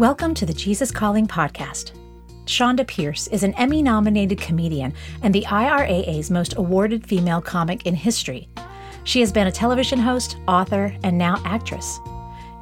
Welcome 0.00 0.32
to 0.36 0.46
the 0.46 0.54
Jesus 0.54 0.90
Calling 0.90 1.26
podcast. 1.26 1.92
Chonda 2.46 2.86
Pierce 2.86 3.26
is 3.26 3.42
an 3.42 3.52
Emmy 3.58 3.82
nominated 3.82 4.40
comedian 4.40 4.94
and 5.20 5.34
the 5.34 5.44
RIAA's 5.46 6.30
most 6.30 6.56
awarded 6.56 7.06
female 7.06 7.42
comic 7.42 7.84
in 7.84 7.94
history. 7.94 8.48
She 9.04 9.20
has 9.20 9.30
been 9.30 9.46
a 9.46 9.52
television 9.52 9.98
host, 9.98 10.38
author, 10.48 10.96
and 11.02 11.18
now 11.18 11.42
actress. 11.44 12.00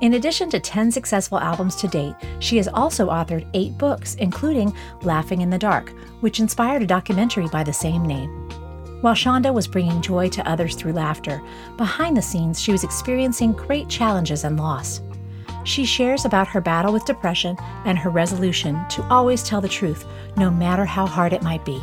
In 0.01 0.15
addition 0.15 0.51
to 0.51 0.59
10 0.59 0.91
successful 0.91 1.39
albums 1.39 1.77
to 1.77 1.87
date, 1.87 2.17
she 2.41 2.57
has 2.57 2.67
also 2.67 3.09
authored 3.09 3.49
eight 3.55 3.79
books, 3.79 4.17
including 4.17 4.75
Laughing 5.03 5.41
in 5.41 5.51
the 5.51 5.59
Dark, 5.59 5.91
which 6.19 6.41
inspired 6.41 6.83
a 6.83 6.87
documentary 6.89 7.47
by 7.47 7.63
the 7.63 7.73
same 7.73 8.05
name. 8.05 8.31
While 9.01 9.15
Chonda 9.15 9.55
was 9.55 9.69
bringing 9.69 10.03
joy 10.03 10.29
to 10.31 10.51
others 10.51 10.75
through 10.75 10.95
laughter, 10.95 11.41
behind 11.77 12.17
the 12.17 12.21
scenes 12.21 12.61
she 12.61 12.73
was 12.73 12.83
experiencing 12.83 13.53
great 13.53 13.89
challenges 13.89 14.43
and 14.43 14.59
loss. 14.59 15.03
She 15.69 15.85
shares 15.85 16.25
about 16.25 16.49
her 16.49 16.63
battle 16.63 16.95
with 16.95 17.05
depression 17.05 17.55
and 17.85 17.99
her 17.99 18.09
resolution 18.09 18.89
to 18.89 19.03
always 19.11 19.43
tell 19.43 19.61
the 19.61 19.69
truth, 19.69 20.07
no 20.35 20.51
matter 20.51 20.87
how 20.87 21.05
hard 21.05 21.35
it 21.35 21.43
might 21.43 21.63
be. 21.63 21.79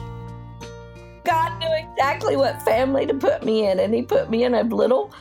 God 1.24 1.60
knew 1.60 1.70
exactly 1.72 2.36
what 2.36 2.60
family 2.64 3.06
to 3.06 3.14
put 3.14 3.46
me 3.46 3.68
in, 3.68 3.80
and 3.80 3.94
He 3.94 4.02
put 4.02 4.32
me 4.32 4.44
in 4.44 4.56
a 4.56 4.64
little 4.64 5.14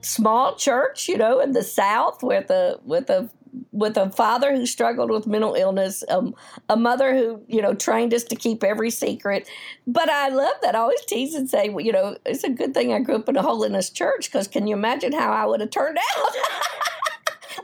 small 0.00 0.56
church, 0.56 1.08
you 1.08 1.18
know, 1.18 1.40
in 1.40 1.52
the 1.52 1.62
South 1.62 2.22
with 2.22 2.48
a 2.50 2.80
with 2.86 3.10
a 3.10 3.28
with 3.70 3.98
a 3.98 4.08
father 4.08 4.56
who 4.56 4.64
struggled 4.64 5.10
with 5.10 5.26
mental 5.26 5.52
illness, 5.52 6.02
um, 6.08 6.34
a 6.70 6.76
mother 6.78 7.14
who, 7.14 7.42
you 7.48 7.60
know, 7.60 7.74
trained 7.74 8.14
us 8.14 8.24
to 8.24 8.34
keep 8.34 8.64
every 8.64 8.90
secret. 8.90 9.46
But 9.86 10.08
I 10.08 10.28
love 10.28 10.54
that. 10.62 10.74
I 10.74 10.78
always 10.78 11.04
tease 11.04 11.34
and 11.34 11.50
say, 11.50 11.68
well, 11.68 11.84
you 11.84 11.92
know, 11.92 12.16
it's 12.24 12.44
a 12.44 12.50
good 12.50 12.72
thing 12.72 12.94
I 12.94 13.00
grew 13.00 13.16
up 13.16 13.28
in 13.28 13.36
a 13.36 13.42
holiness 13.42 13.90
church 13.90 14.30
because 14.30 14.48
can 14.48 14.66
you 14.66 14.74
imagine 14.74 15.12
how 15.12 15.30
I 15.32 15.44
would 15.44 15.60
have 15.60 15.70
turned 15.70 15.98
out? 15.98 16.32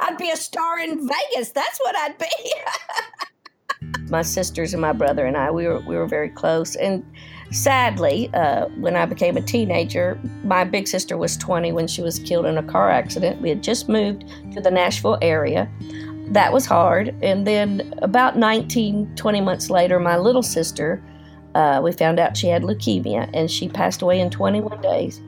I'd 0.01 0.19
be 0.19 0.31
a 0.31 0.37
star 0.37 0.79
in 0.79 1.09
Vegas. 1.09 1.51
That's 1.51 1.79
what 1.79 1.97
I'd 1.97 2.19
be. 2.19 2.27
my 4.09 4.23
sisters 4.23 4.73
and 4.73 4.81
my 4.81 4.93
brother 4.93 5.27
and 5.27 5.37
I, 5.37 5.51
we 5.51 5.67
were 5.67 5.81
we 5.81 5.97
were 5.97 6.07
very 6.07 6.31
close. 6.31 6.77
And 6.77 7.05
sadly, 7.51 8.31
uh, 8.35 8.67
when 8.81 8.97
I 8.97 9.07
became 9.07 9.37
a 9.37 9.41
teenager, 9.41 10.21
my 10.45 10.65
big 10.65 10.87
sister 10.89 11.17
was 11.17 11.37
20 11.37 11.73
when 11.73 11.87
she 11.87 12.03
was 12.03 12.19
killed 12.21 12.47
in 12.47 12.59
a 12.59 12.63
car 12.63 12.91
accident. 12.91 13.41
We 13.41 13.49
had 13.49 13.63
just 13.63 13.89
moved 13.89 14.25
to 14.53 14.61
the 14.61 14.71
Nashville 14.71 15.19
area. 15.23 15.71
That 16.29 16.53
was 16.53 16.67
hard. 16.67 17.15
And 17.23 17.47
then 17.47 17.95
about 18.03 18.37
19, 18.37 19.15
20 19.15 19.41
months 19.41 19.71
later, 19.71 19.99
my 20.01 20.17
little 20.17 20.43
sister, 20.43 21.03
uh, 21.55 21.81
we 21.83 21.93
found 21.93 22.19
out 22.19 22.37
she 22.37 22.49
had 22.49 22.63
leukemia 22.63 23.31
and 23.33 23.51
she 23.51 23.69
passed 23.69 24.03
away 24.03 24.21
in 24.21 24.31
21 24.31 24.81
days. 24.81 25.21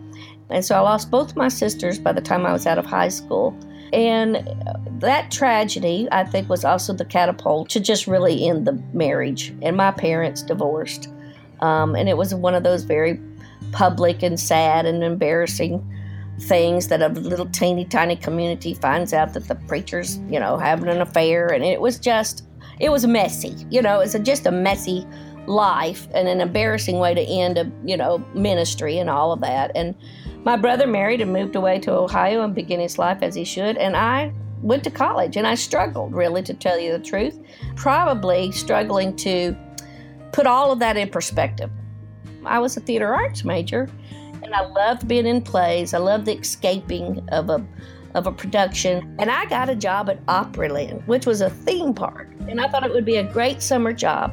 And 0.50 0.64
so 0.64 0.74
I 0.74 0.80
lost 0.80 1.10
both 1.10 1.36
my 1.36 1.48
sisters 1.48 1.98
by 1.98 2.12
the 2.12 2.20
time 2.20 2.46
I 2.46 2.52
was 2.52 2.66
out 2.66 2.78
of 2.78 2.86
high 2.86 3.08
school. 3.08 3.56
And 3.92 4.48
that 5.00 5.30
tragedy, 5.30 6.08
I 6.12 6.24
think, 6.24 6.48
was 6.48 6.64
also 6.64 6.92
the 6.92 7.04
catapult 7.04 7.70
to 7.70 7.80
just 7.80 8.06
really 8.06 8.48
end 8.48 8.66
the 8.66 8.72
marriage. 8.92 9.54
And 9.62 9.76
my 9.76 9.90
parents 9.90 10.42
divorced. 10.42 11.08
Um, 11.60 11.94
and 11.96 12.08
it 12.08 12.16
was 12.16 12.34
one 12.34 12.54
of 12.54 12.62
those 12.62 12.84
very 12.84 13.20
public 13.72 14.22
and 14.22 14.38
sad 14.38 14.86
and 14.86 15.02
embarrassing 15.02 15.84
things 16.40 16.88
that 16.88 17.02
a 17.02 17.08
little 17.08 17.46
teeny 17.46 17.84
tiny 17.84 18.14
community 18.14 18.74
finds 18.74 19.12
out 19.12 19.34
that 19.34 19.48
the 19.48 19.54
preacher's, 19.54 20.18
you 20.28 20.38
know, 20.38 20.56
having 20.56 20.88
an 20.88 21.00
affair. 21.00 21.48
And 21.48 21.64
it 21.64 21.80
was 21.80 21.98
just, 21.98 22.44
it 22.78 22.90
was 22.90 23.06
messy. 23.06 23.54
You 23.70 23.82
know, 23.82 24.00
it's 24.00 24.16
just 24.20 24.46
a 24.46 24.52
messy 24.52 25.06
life 25.46 26.06
and 26.14 26.28
an 26.28 26.40
embarrassing 26.40 26.98
way 26.98 27.14
to 27.14 27.22
end 27.22 27.58
a, 27.58 27.70
you 27.84 27.96
know, 27.96 28.18
ministry 28.34 28.98
and 28.98 29.10
all 29.10 29.32
of 29.32 29.40
that. 29.40 29.72
And 29.74 29.94
my 30.48 30.56
brother 30.56 30.86
married 30.86 31.20
and 31.20 31.30
moved 31.30 31.56
away 31.56 31.78
to 31.78 31.92
Ohio 31.92 32.40
and 32.40 32.54
began 32.54 32.80
his 32.80 32.96
life 32.96 33.18
as 33.20 33.34
he 33.34 33.44
should. 33.44 33.76
And 33.76 33.94
I 33.94 34.32
went 34.62 34.82
to 34.84 34.90
college 34.90 35.36
and 35.36 35.46
I 35.46 35.54
struggled, 35.54 36.14
really, 36.14 36.42
to 36.44 36.54
tell 36.54 36.78
you 36.78 36.90
the 36.90 37.04
truth. 37.04 37.38
Probably 37.76 38.50
struggling 38.50 39.14
to 39.16 39.54
put 40.32 40.46
all 40.46 40.72
of 40.72 40.78
that 40.78 40.96
in 40.96 41.10
perspective. 41.10 41.70
I 42.46 42.60
was 42.60 42.78
a 42.78 42.80
theater 42.80 43.14
arts 43.14 43.44
major 43.44 43.90
and 44.42 44.54
I 44.54 44.64
loved 44.64 45.06
being 45.06 45.26
in 45.26 45.42
plays. 45.42 45.92
I 45.92 45.98
loved 45.98 46.24
the 46.24 46.38
escaping 46.38 47.28
of 47.28 47.50
a 47.50 47.62
of 48.14 48.26
a 48.26 48.32
production. 48.32 49.16
And 49.18 49.30
I 49.30 49.44
got 49.44 49.68
a 49.68 49.74
job 49.74 50.08
at 50.08 50.24
Opryland, 50.24 51.06
which 51.06 51.26
was 51.26 51.42
a 51.42 51.50
theme 51.50 51.92
park. 51.92 52.26
And 52.48 52.58
I 52.58 52.68
thought 52.68 52.86
it 52.86 52.92
would 52.94 53.04
be 53.04 53.18
a 53.18 53.32
great 53.34 53.60
summer 53.60 53.92
job. 53.92 54.32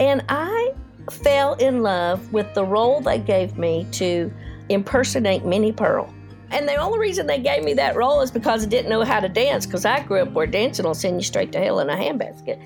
And 0.00 0.24
I 0.30 0.72
fell 1.10 1.52
in 1.56 1.82
love 1.82 2.32
with 2.32 2.54
the 2.54 2.64
role 2.64 3.02
they 3.02 3.18
gave 3.18 3.58
me 3.58 3.86
to 3.92 4.32
impersonate 4.70 5.44
Minnie 5.44 5.72
Pearl. 5.72 6.12
And 6.50 6.66
the 6.66 6.74
only 6.76 6.98
reason 6.98 7.26
they 7.26 7.38
gave 7.38 7.62
me 7.62 7.74
that 7.74 7.94
role 7.94 8.20
is 8.22 8.30
because 8.30 8.64
I 8.64 8.68
didn't 8.68 8.90
know 8.90 9.04
how 9.04 9.20
to 9.20 9.28
dance, 9.28 9.66
because 9.66 9.84
I 9.84 10.02
grew 10.02 10.22
up 10.22 10.32
where 10.32 10.46
dancing 10.46 10.84
will 10.84 10.94
send 10.94 11.16
you 11.16 11.22
straight 11.22 11.52
to 11.52 11.60
hell 11.60 11.80
in 11.80 11.90
a 11.90 11.94
handbasket. 11.94 12.58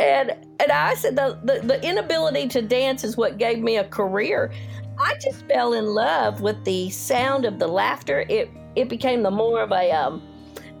And 0.00 0.34
and 0.60 0.72
I 0.72 0.94
said 0.94 1.16
the, 1.16 1.38
the, 1.44 1.60
the 1.66 1.88
inability 1.88 2.48
to 2.48 2.62
dance 2.62 3.04
is 3.04 3.16
what 3.16 3.38
gave 3.38 3.60
me 3.60 3.76
a 3.76 3.84
career. 3.84 4.52
I 4.98 5.14
just 5.22 5.46
fell 5.46 5.74
in 5.74 5.86
love 5.86 6.40
with 6.40 6.64
the 6.64 6.90
sound 6.90 7.44
of 7.44 7.58
the 7.58 7.68
laughter. 7.68 8.24
It 8.28 8.50
it 8.74 8.88
became 8.88 9.22
the 9.22 9.30
more 9.30 9.62
of 9.62 9.72
a 9.72 9.90
um, 9.92 10.22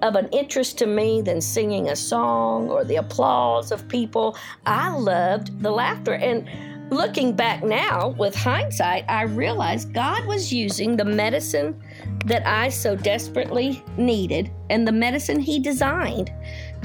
of 0.02 0.16
an 0.16 0.28
interest 0.28 0.78
to 0.78 0.86
me 0.86 1.22
than 1.22 1.40
singing 1.40 1.88
a 1.88 1.96
song 1.96 2.68
or 2.68 2.84
the 2.84 2.96
applause 2.96 3.72
of 3.72 3.88
people. 3.88 4.36
I 4.66 4.90
loved 4.90 5.62
the 5.62 5.70
laughter 5.70 6.14
and 6.14 6.46
looking 6.90 7.32
back 7.32 7.62
now 7.62 8.10
with 8.10 8.34
hindsight, 8.34 9.04
I 9.08 9.22
realized 9.22 9.92
God 9.92 10.24
was 10.26 10.52
using 10.52 10.96
the 10.96 11.04
medicine 11.04 11.80
that 12.26 12.46
I 12.46 12.68
so 12.68 12.96
desperately 12.96 13.82
needed 13.96 14.50
and 14.70 14.86
the 14.86 14.92
medicine 14.92 15.40
He 15.40 15.58
designed 15.58 16.32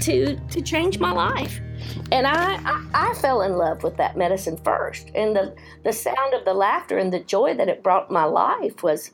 to 0.02 0.36
to 0.36 0.62
change 0.62 1.00
my 1.00 1.12
life. 1.12 1.60
And 2.12 2.28
I, 2.28 2.56
I, 2.64 2.88
I 2.94 3.14
fell 3.16 3.42
in 3.42 3.54
love 3.54 3.84
with 3.84 3.98
that 3.98 4.18
medicine 4.18 4.58
first, 4.58 5.12
and 5.16 5.36
the 5.36 5.56
the 5.84 5.94
sound 5.94 6.34
of 6.34 6.46
the 6.46 6.54
laughter 6.54 6.98
and 6.98 7.12
the 7.12 7.20
joy 7.20 7.54
that 7.56 7.70
it 7.70 7.84
brought 7.84 8.12
my 8.12 8.26
life 8.26 8.84
was 8.84 9.12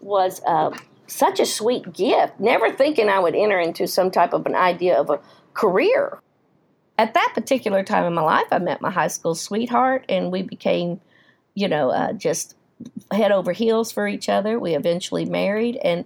was 0.00 0.40
uh, 0.46 0.76
such 1.06 1.40
a 1.40 1.46
sweet 1.46 1.92
gift. 1.92 2.38
Never 2.38 2.70
thinking 2.70 3.08
I 3.08 3.18
would 3.18 3.34
enter 3.34 3.58
into 3.58 3.86
some 3.86 4.10
type 4.10 4.32
of 4.32 4.46
an 4.46 4.54
idea 4.54 4.98
of 4.98 5.10
a 5.10 5.20
career 5.54 6.20
at 7.00 7.14
that 7.14 7.32
particular 7.34 7.82
time 7.82 8.04
in 8.04 8.12
my 8.12 8.20
life, 8.20 8.48
I 8.50 8.58
met 8.58 8.82
my 8.82 8.90
high 8.90 9.08
school 9.08 9.34
sweetheart, 9.34 10.04
and 10.10 10.30
we 10.30 10.42
became, 10.42 11.00
you 11.54 11.66
know, 11.66 11.88
uh, 11.88 12.12
just 12.12 12.56
head 13.10 13.32
over 13.32 13.52
heels 13.52 13.90
for 13.90 14.06
each 14.06 14.28
other. 14.28 14.58
We 14.58 14.74
eventually 14.74 15.24
married, 15.24 15.76
and 15.76 16.04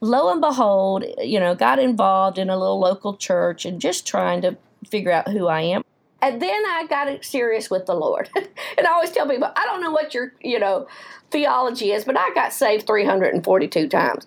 lo 0.00 0.32
and 0.32 0.40
behold, 0.40 1.04
you 1.18 1.38
know, 1.38 1.54
got 1.54 1.78
involved 1.78 2.38
in 2.38 2.48
a 2.48 2.56
little 2.56 2.80
local 2.80 3.18
church 3.18 3.66
and 3.66 3.82
just 3.82 4.06
trying 4.06 4.40
to 4.40 4.56
figure 4.88 5.12
out 5.12 5.28
who 5.28 5.46
I 5.46 5.60
am. 5.60 5.84
And 6.22 6.40
then 6.40 6.64
I 6.68 6.86
got 6.88 7.22
serious 7.22 7.68
with 7.68 7.84
the 7.84 7.94
Lord. 7.94 8.30
and 8.78 8.86
I 8.86 8.92
always 8.92 9.10
tell 9.10 9.28
people, 9.28 9.52
I 9.54 9.66
don't 9.66 9.82
know 9.82 9.90
what 9.90 10.14
your, 10.14 10.32
you 10.40 10.58
know, 10.58 10.88
theology 11.30 11.92
is, 11.92 12.06
but 12.06 12.16
I 12.18 12.30
got 12.34 12.54
saved 12.54 12.86
342 12.86 13.88
times. 13.88 14.26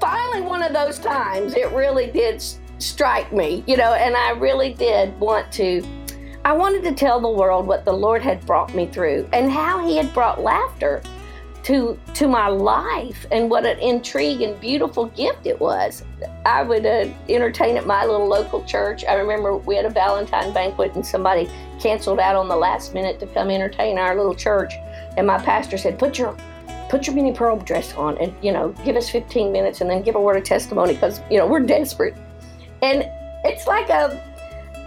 Finally, 0.00 0.42
one 0.42 0.62
of 0.62 0.72
those 0.72 1.00
times, 1.00 1.54
it 1.54 1.72
really 1.72 2.06
did 2.06 2.40
strike 2.78 3.32
me, 3.32 3.64
you 3.66 3.76
know, 3.76 3.94
and 3.94 4.16
I 4.16 4.30
really 4.30 4.72
did 4.72 5.18
want 5.20 5.50
to. 5.52 5.82
I 6.44 6.52
wanted 6.52 6.82
to 6.84 6.94
tell 6.94 7.20
the 7.20 7.28
world 7.28 7.66
what 7.66 7.84
the 7.84 7.92
Lord 7.92 8.22
had 8.22 8.44
brought 8.46 8.74
me 8.74 8.86
through 8.86 9.28
and 9.32 9.50
how 9.50 9.84
He 9.86 9.96
had 9.96 10.12
brought 10.14 10.40
laughter 10.40 11.02
to 11.64 11.98
to 12.14 12.28
my 12.28 12.48
life 12.48 13.26
and 13.30 13.50
what 13.50 13.66
an 13.66 13.78
intriguing, 13.80 14.56
beautiful 14.58 15.06
gift 15.06 15.46
it 15.46 15.60
was. 15.60 16.04
I 16.46 16.62
would 16.62 16.86
uh, 16.86 17.08
entertain 17.28 17.76
at 17.76 17.86
my 17.86 18.06
little 18.06 18.26
local 18.26 18.64
church. 18.64 19.04
I 19.04 19.14
remember 19.14 19.56
we 19.56 19.76
had 19.76 19.84
a 19.84 19.90
Valentine 19.90 20.52
banquet 20.54 20.94
and 20.94 21.04
somebody 21.04 21.50
canceled 21.78 22.20
out 22.20 22.36
on 22.36 22.48
the 22.48 22.56
last 22.56 22.94
minute 22.94 23.20
to 23.20 23.26
come 23.26 23.50
entertain 23.50 23.98
our 23.98 24.16
little 24.16 24.34
church, 24.34 24.72
and 25.16 25.26
my 25.26 25.38
pastor 25.38 25.76
said, 25.76 25.98
"Put 25.98 26.18
your 26.18 26.36
put 26.88 27.06
your 27.06 27.14
Minnie 27.14 27.34
Pearl 27.34 27.58
dress 27.58 27.92
on 27.94 28.16
and 28.16 28.32
you 28.40 28.50
know 28.50 28.70
give 28.84 28.96
us 28.96 29.10
15 29.10 29.52
minutes 29.52 29.82
and 29.82 29.90
then 29.90 30.00
give 30.00 30.14
a 30.14 30.20
word 30.20 30.38
of 30.38 30.44
testimony 30.44 30.94
because 30.94 31.20
you 31.30 31.36
know 31.36 31.46
we're 31.46 31.60
desperate." 31.60 32.16
And 32.82 33.08
it's 33.44 33.66
like 33.66 33.88
a, 33.88 34.20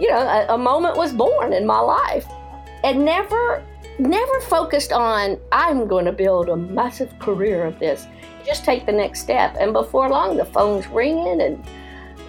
you 0.00 0.08
know, 0.08 0.20
a, 0.20 0.54
a 0.54 0.58
moment 0.58 0.96
was 0.96 1.12
born 1.12 1.52
in 1.52 1.66
my 1.66 1.78
life. 1.78 2.26
And 2.84 3.04
never, 3.04 3.62
never 3.98 4.40
focused 4.42 4.92
on, 4.92 5.38
I'm 5.52 5.86
going 5.86 6.04
to 6.06 6.12
build 6.12 6.48
a 6.48 6.56
massive 6.56 7.16
career 7.18 7.64
of 7.64 7.78
this. 7.78 8.06
Just 8.44 8.64
take 8.64 8.86
the 8.86 8.92
next 8.92 9.20
step. 9.20 9.56
And 9.60 9.72
before 9.72 10.08
long, 10.08 10.36
the 10.36 10.44
phone's 10.44 10.86
ringing 10.88 11.40
and, 11.40 11.64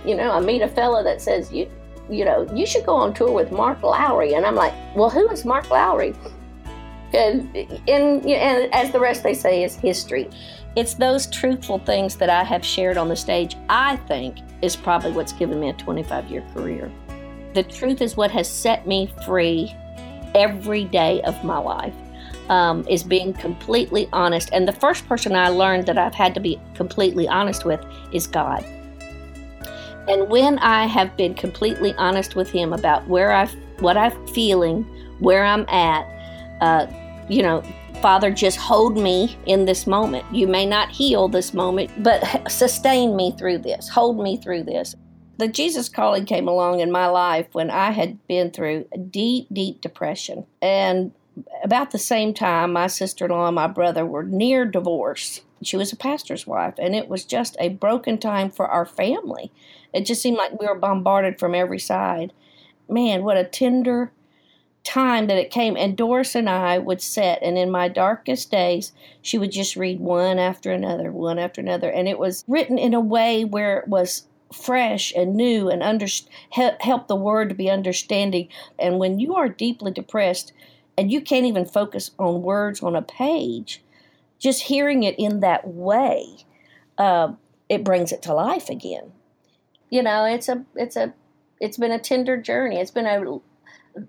you 0.06 0.16
know, 0.16 0.32
I 0.32 0.40
meet 0.40 0.62
a 0.62 0.68
fella 0.68 1.04
that 1.04 1.22
says, 1.22 1.52
you, 1.52 1.70
you 2.10 2.26
know, 2.26 2.48
you 2.54 2.66
should 2.66 2.86
go 2.86 2.96
on 2.96 3.14
tour 3.14 3.32
with 3.32 3.52
Mark 3.52 3.82
Lowry. 3.82 4.34
And 4.34 4.46
I'm 4.46 4.56
like, 4.56 4.74
well, 4.96 5.10
who 5.10 5.28
is 5.30 5.46
Mark 5.46 5.70
Lowry? 5.72 6.14
And, 7.14 7.56
and, 7.88 8.26
and 8.26 8.74
as 8.74 8.92
the 8.92 9.00
rest 9.00 9.24
they 9.24 9.34
say 9.34 9.64
is 9.64 9.76
history. 9.76 10.30
It's 10.76 10.96
those 10.96 11.28
truthful 11.28 11.80
things 11.80 12.16
that 12.18 12.30
I 12.30 12.44
have 12.44 12.66
shared 12.66 12.98
on 12.98 13.08
the 13.08 13.16
stage, 13.16 13.56
I 13.70 13.96
think, 14.08 14.38
is 14.64 14.76
probably 14.76 15.12
what's 15.12 15.34
given 15.34 15.60
me 15.60 15.70
a 15.70 15.74
25 15.74 16.28
year 16.32 16.44
career. 16.54 16.92
The 17.54 17.64
truth 17.64 18.02
is 18.02 18.18
what 18.18 18.32
has 18.32 18.50
set 18.50 18.88
me 18.88 19.14
free 19.26 19.76
every 20.34 20.86
day 20.86 21.22
of 21.22 21.44
my 21.44 21.58
life. 21.58 21.94
Um, 22.50 22.86
is 22.90 23.04
being 23.04 23.32
completely 23.32 24.10
honest. 24.12 24.50
And 24.52 24.68
the 24.68 24.74
first 24.74 25.08
person 25.08 25.34
I 25.34 25.48
learned 25.48 25.86
that 25.86 25.98
I've 25.98 26.14
had 26.14 26.34
to 26.34 26.42
be 26.42 26.60
completely 26.74 27.26
honest 27.26 27.64
with 27.64 27.80
is 28.12 28.28
God. 28.28 28.66
And 30.10 30.28
when 30.28 30.60
I 30.60 30.86
have 30.86 31.16
been 31.16 31.36
completely 31.36 31.94
honest 31.94 32.36
with 32.36 32.50
Him 32.50 32.74
about 32.74 33.08
where 33.08 33.32
I've, 33.32 33.56
what 33.80 33.96
I'm 33.96 34.28
feeling, 34.28 34.84
where 35.20 35.46
I'm 35.46 35.66
at, 35.70 36.04
uh, 36.60 36.88
you 37.30 37.42
know, 37.42 37.64
Father, 38.04 38.32
just 38.32 38.58
hold 38.58 38.98
me 38.98 39.38
in 39.46 39.64
this 39.64 39.88
moment. 39.88 40.26
You 40.30 40.46
may 40.46 40.66
not 40.66 40.92
heal 40.92 41.30
this 41.30 41.54
moment, 41.54 41.90
but 42.04 42.52
sustain 42.52 43.16
me 43.16 43.32
through 43.32 43.60
this. 43.60 43.88
Hold 43.88 44.22
me 44.22 44.36
through 44.36 44.64
this. 44.64 44.94
The 45.38 45.48
Jesus 45.48 45.88
calling 45.88 46.26
came 46.26 46.50
along 46.50 46.82
in 46.82 46.92
my 46.92 47.08
life 47.08 47.48
when 47.54 47.72
I 47.72 47.92
had 47.92 48.28
been 48.28 48.52
through 48.52 48.90
deep, 49.10 49.48
deep 49.54 49.80
depression. 49.80 50.46
And 50.62 51.14
about 51.64 51.92
the 51.92 51.98
same 51.98 52.34
time, 52.34 52.74
my 52.74 52.88
sister 52.88 53.24
in 53.24 53.32
law 53.32 53.48
and 53.48 53.56
my 53.56 53.68
brother 53.68 54.06
were 54.06 54.24
near 54.24 54.66
divorce. 54.66 55.40
She 55.62 55.78
was 55.78 55.94
a 55.94 55.96
pastor's 55.96 56.46
wife, 56.46 56.74
and 56.78 56.94
it 56.94 57.08
was 57.08 57.24
just 57.24 57.56
a 57.58 57.70
broken 57.70 58.18
time 58.18 58.52
for 58.52 58.68
our 58.68 58.86
family. 58.86 59.50
It 59.94 60.06
just 60.06 60.22
seemed 60.22 60.36
like 60.36 60.60
we 60.60 60.68
were 60.68 60.76
bombarded 60.76 61.40
from 61.40 61.56
every 61.56 61.80
side. 61.80 62.34
Man, 62.90 63.24
what 63.24 63.38
a 63.38 63.46
tender 63.46 64.12
time 64.84 65.28
that 65.28 65.38
it 65.38 65.52
came. 65.52 65.78
And 65.78 65.98
Doris 65.98 66.36
and 66.36 66.50
I 66.50 66.78
would 66.78 67.02
sit, 67.02 67.40
and 67.42 67.58
in 67.58 67.72
my 67.72 67.88
darkest 67.88 68.52
days, 68.52 68.92
she 69.22 69.38
would 69.38 69.52
just 69.52 69.76
read 69.76 70.00
one 70.00 70.40
after 70.40 70.72
another, 70.72 71.12
one 71.12 71.40
after 71.40 71.62
another. 71.62 71.90
And 71.90 72.08
it 72.08 72.20
was 72.20 72.44
written 72.48 72.78
in 72.78 72.94
a 72.94 73.00
way 73.00 73.46
where 73.46 73.80
it 73.80 73.88
was 73.88 74.28
fresh 74.54 75.14
and 75.16 75.36
new 75.36 75.70
and 75.70 75.82
under, 75.82 76.06
help 76.52 77.08
the 77.08 77.16
word 77.16 77.50
to 77.50 77.56
be 77.56 77.70
understanding. 77.70 78.50
And 78.78 79.00
when 79.00 79.20
you 79.20 79.36
are 79.36 79.50
deeply 79.50 79.92
depressed 79.92 80.54
and 80.98 81.12
you 81.12 81.22
can't 81.22 81.46
even 81.46 81.66
focus 81.66 82.12
on 82.20 82.44
words 82.44 82.84
on 82.84 82.96
a 82.96 83.02
page, 83.02 83.82
just 84.38 84.64
hearing 84.64 85.04
it 85.04 85.16
in 85.18 85.40
that 85.40 85.68
way, 85.68 86.46
uh, 86.98 87.34
it 87.70 87.84
brings 87.84 88.12
it 88.12 88.22
to 88.24 88.34
life 88.34 88.70
again 88.70 89.14
you 89.94 90.02
know, 90.02 90.26
it's 90.26 90.50
a 90.50 90.66
it's 90.76 90.96
a 90.96 91.14
it's 91.60 91.78
been 91.78 91.92
a 91.92 92.00
tender 92.00 92.36
journey. 92.36 92.78
It's 92.78 92.90
been 92.90 93.06
a 93.06 93.38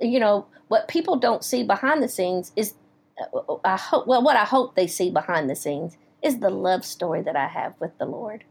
you 0.01 0.21
know 0.21 0.47
what 0.69 0.89
people 0.89 1.17
don't 1.17 1.45
see 1.45 1.63
behind 1.63 2.03
the 2.03 2.09
scenes 2.09 2.53
is 2.57 2.75
uh, 3.21 3.57
I 3.65 3.77
hope 3.77 4.07
well 4.07 4.23
what 4.23 4.37
I 4.37 4.45
hope 4.45 4.75
they 4.75 4.87
see 4.87 5.11
behind 5.11 5.49
the 5.49 5.57
scenes 5.57 5.97
is 6.23 6.39
the 6.39 6.51
love 6.51 6.85
story 6.85 7.23
that 7.23 7.37
I 7.37 7.49
have 7.49 7.75
with 7.79 7.97
the 7.99 8.07
Lord. 8.07 8.45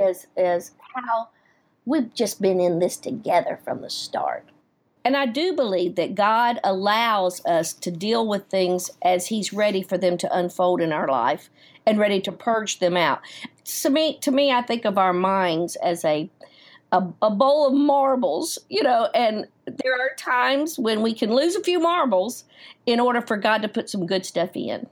Is 0.00 0.26
is 0.36 0.72
how 0.94 1.28
we've 1.84 2.12
just 2.14 2.40
been 2.40 2.60
in 2.60 2.78
this 2.78 2.96
together 2.96 3.58
from 3.64 3.82
the 3.82 3.90
start. 3.90 4.48
And 5.04 5.16
I 5.16 5.26
do 5.26 5.52
believe 5.52 5.96
that 5.96 6.14
God 6.14 6.60
allows 6.62 7.44
us 7.44 7.72
to 7.74 7.90
deal 7.90 8.26
with 8.26 8.46
things 8.46 8.90
as 9.02 9.26
He's 9.26 9.52
ready 9.52 9.82
for 9.82 9.98
them 9.98 10.16
to 10.18 10.36
unfold 10.36 10.80
in 10.80 10.92
our 10.92 11.08
life 11.08 11.50
and 11.84 11.98
ready 11.98 12.20
to 12.20 12.32
purge 12.32 12.78
them 12.78 12.96
out. 12.96 13.20
To 13.64 13.90
me, 13.90 14.18
to 14.18 14.30
me, 14.30 14.52
I 14.52 14.62
think 14.62 14.84
of 14.84 14.98
our 14.98 15.12
minds 15.12 15.76
as 15.76 16.04
a, 16.04 16.30
a, 16.92 17.02
a 17.22 17.30
bowl 17.30 17.66
of 17.66 17.74
marbles, 17.74 18.58
you 18.68 18.82
know, 18.82 19.08
and 19.14 19.46
there 19.66 19.94
are 19.94 20.14
times 20.16 20.78
when 20.78 21.00
we 21.02 21.14
can 21.14 21.34
lose 21.34 21.56
a 21.56 21.62
few 21.62 21.80
marbles 21.80 22.44
in 22.86 23.00
order 23.00 23.22
for 23.22 23.36
God 23.36 23.62
to 23.62 23.68
put 23.68 23.88
some 23.88 24.06
good 24.06 24.26
stuff 24.26 24.50
in. 24.54 24.86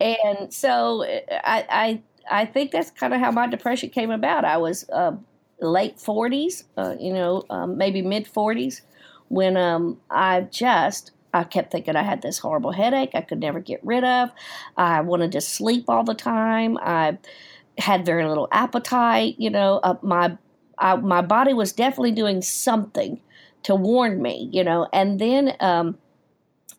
And 0.00 0.52
so 0.52 1.04
I, 1.04 1.64
I, 1.70 2.02
I 2.30 2.44
think 2.46 2.72
that's 2.72 2.90
kind 2.90 3.14
of 3.14 3.20
how 3.20 3.30
my 3.30 3.46
depression 3.46 3.90
came 3.90 4.10
about. 4.10 4.44
I 4.44 4.56
was 4.56 4.88
uh, 4.90 5.12
late 5.60 5.96
40s, 5.96 6.64
uh, 6.76 6.96
you 6.98 7.12
know, 7.12 7.44
um, 7.48 7.78
maybe 7.78 8.02
mid 8.02 8.26
40s 8.26 8.82
when 9.28 9.56
um, 9.56 9.98
I 10.10 10.42
just 10.42 11.12
I 11.32 11.44
kept 11.44 11.70
thinking 11.70 11.96
I 11.96 12.02
had 12.02 12.22
this 12.22 12.38
horrible 12.38 12.72
headache 12.72 13.10
I 13.14 13.20
could 13.20 13.40
never 13.40 13.60
get 13.60 13.80
rid 13.84 14.04
of. 14.04 14.30
I 14.76 15.00
wanted 15.02 15.32
to 15.32 15.40
sleep 15.40 15.84
all 15.88 16.02
the 16.02 16.14
time. 16.14 16.78
I 16.80 17.18
had 17.78 18.06
very 18.06 18.26
little 18.26 18.48
appetite. 18.52 19.36
You 19.38 19.50
know, 19.50 19.80
uh, 19.82 19.96
my 20.02 20.38
I, 20.78 20.96
my 20.96 21.22
body 21.22 21.52
was 21.52 21.72
definitely 21.72 22.12
doing 22.12 22.42
something 22.42 23.20
to 23.64 23.74
warn 23.74 24.22
me. 24.22 24.48
You 24.52 24.64
know, 24.64 24.88
and 24.92 25.18
then 25.18 25.56
um, 25.60 25.98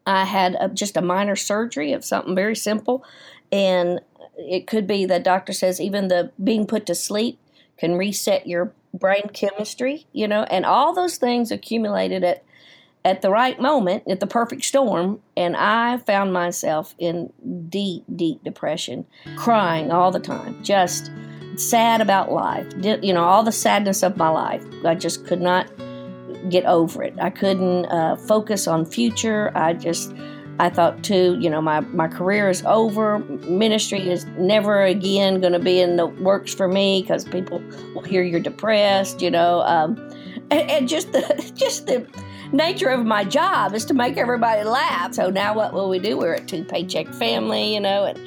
I 0.06 0.26
had 0.26 0.56
a, 0.60 0.70
just 0.70 0.98
a 0.98 1.02
minor 1.02 1.36
surgery 1.36 1.94
of 1.94 2.06
something 2.06 2.36
very 2.36 2.56
simple, 2.56 3.04
and 3.52 4.00
it 4.38 4.68
could 4.68 4.88
be 4.88 5.06
the 5.06 5.20
doctor 5.20 5.54
says 5.54 5.82
even 5.82 6.08
the 6.08 6.32
being 6.44 6.68
put 6.68 6.86
to 6.86 6.96
sleep 6.96 7.40
can 7.78 7.96
reset 7.96 8.48
your 8.48 8.74
brain 8.94 9.30
chemistry. 9.34 10.08
You 10.14 10.28
know, 10.28 10.44
and 10.44 10.66
all 10.66 10.94
those 10.94 11.18
things 11.18 11.52
accumulated 11.52 12.24
at 12.24 12.44
at 13.08 13.22
the 13.22 13.30
right 13.30 13.60
moment, 13.62 14.04
at 14.10 14.20
the 14.20 14.28
perfect 14.28 14.66
storm, 14.66 15.22
and 15.38 15.56
I 15.56 15.98
found 16.00 16.34
myself 16.34 16.94
in 16.98 17.32
deep, 17.70 18.04
deep 18.14 18.44
depression, 18.44 19.06
crying 19.38 19.92
all 19.92 20.12
the 20.12 20.20
time, 20.20 20.62
just 20.62 21.10
sad 21.58 22.02
about 22.02 22.32
life. 22.32 22.68
You 22.82 23.14
know, 23.14 23.24
all 23.24 23.44
the 23.44 23.52
sadness 23.52 24.04
of 24.04 24.18
my 24.18 24.30
life. 24.30 24.64
I 24.86 24.96
just 24.96 25.26
could 25.26 25.42
not 25.42 25.72
get 26.50 26.66
over 26.66 27.04
it. 27.04 27.14
I 27.20 27.30
couldn't 27.30 27.86
uh, 27.88 28.16
focus 28.16 28.68
on 28.68 28.86
future. 28.86 29.52
I 29.56 29.74
just, 29.74 30.14
I 30.60 30.70
thought 30.70 31.04
too, 31.04 31.38
you 31.40 31.50
know, 31.50 31.62
my, 31.62 31.82
my 31.82 32.08
career 32.08 32.50
is 32.50 32.64
over. 32.66 33.20
Ministry 33.20 34.10
is 34.10 34.26
never 34.38 34.84
again 34.84 35.42
going 35.42 35.54
to 35.54 35.60
be 35.60 35.80
in 35.80 35.98
the 35.98 36.06
works 36.06 36.54
for 36.54 36.68
me 36.68 37.02
because 37.02 37.26
people 37.26 37.62
will 37.94 38.04
hear 38.04 38.24
you're 38.24 38.40
depressed, 38.40 39.22
you 39.22 39.32
know. 39.32 39.62
Um, 39.62 39.98
and, 40.52 40.70
and 40.70 40.90
just 40.90 41.12
the, 41.12 41.52
just 41.56 41.88
the, 41.88 42.08
nature 42.52 42.90
of 42.90 43.06
my 43.06 43.24
job 43.24 43.74
is 43.74 43.86
to 43.86 43.94
make 43.94 44.18
everybody 44.18 44.64
laugh. 44.64 45.14
So 45.14 45.30
now 45.30 45.54
what 45.54 45.74
will 45.74 45.90
we 45.90 46.00
do? 46.00 46.18
We're 46.18 46.36
a 46.36 46.40
two 46.40 46.64
paycheck 46.64 47.08
family, 47.14 47.74
you 47.74 47.80
know, 47.80 48.06
and 48.06 48.18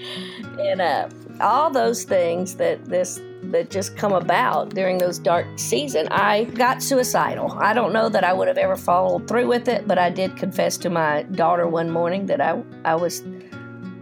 and 0.61 0.81
uh, 0.81 1.09
all 1.41 1.71
those 1.71 2.05
things 2.05 2.57
that 2.57 2.85
this 2.85 3.21
that 3.43 3.71
just 3.71 3.97
come 3.97 4.13
about 4.13 4.75
during 4.75 4.99
those 4.99 5.19
dark 5.19 5.47
season. 5.57 6.07
I 6.09 6.45
got 6.45 6.83
suicidal. 6.83 7.53
I 7.53 7.73
don't 7.73 7.93
know 7.93 8.09
that 8.09 8.23
I 8.23 8.33
would 8.33 8.49
have 8.49 8.59
ever 8.59 8.77
followed 8.77 9.27
through 9.27 9.49
with 9.49 9.67
it, 9.67 9.89
but 9.89 9.99
I 9.99 10.11
did 10.11 10.37
confess 10.37 10.77
to 10.79 10.91
my 10.91 11.23
daughter 11.23 11.67
one 11.67 11.91
morning 11.91 12.27
that 12.27 12.41
I 12.41 12.63
I 12.85 12.95
was 12.95 13.23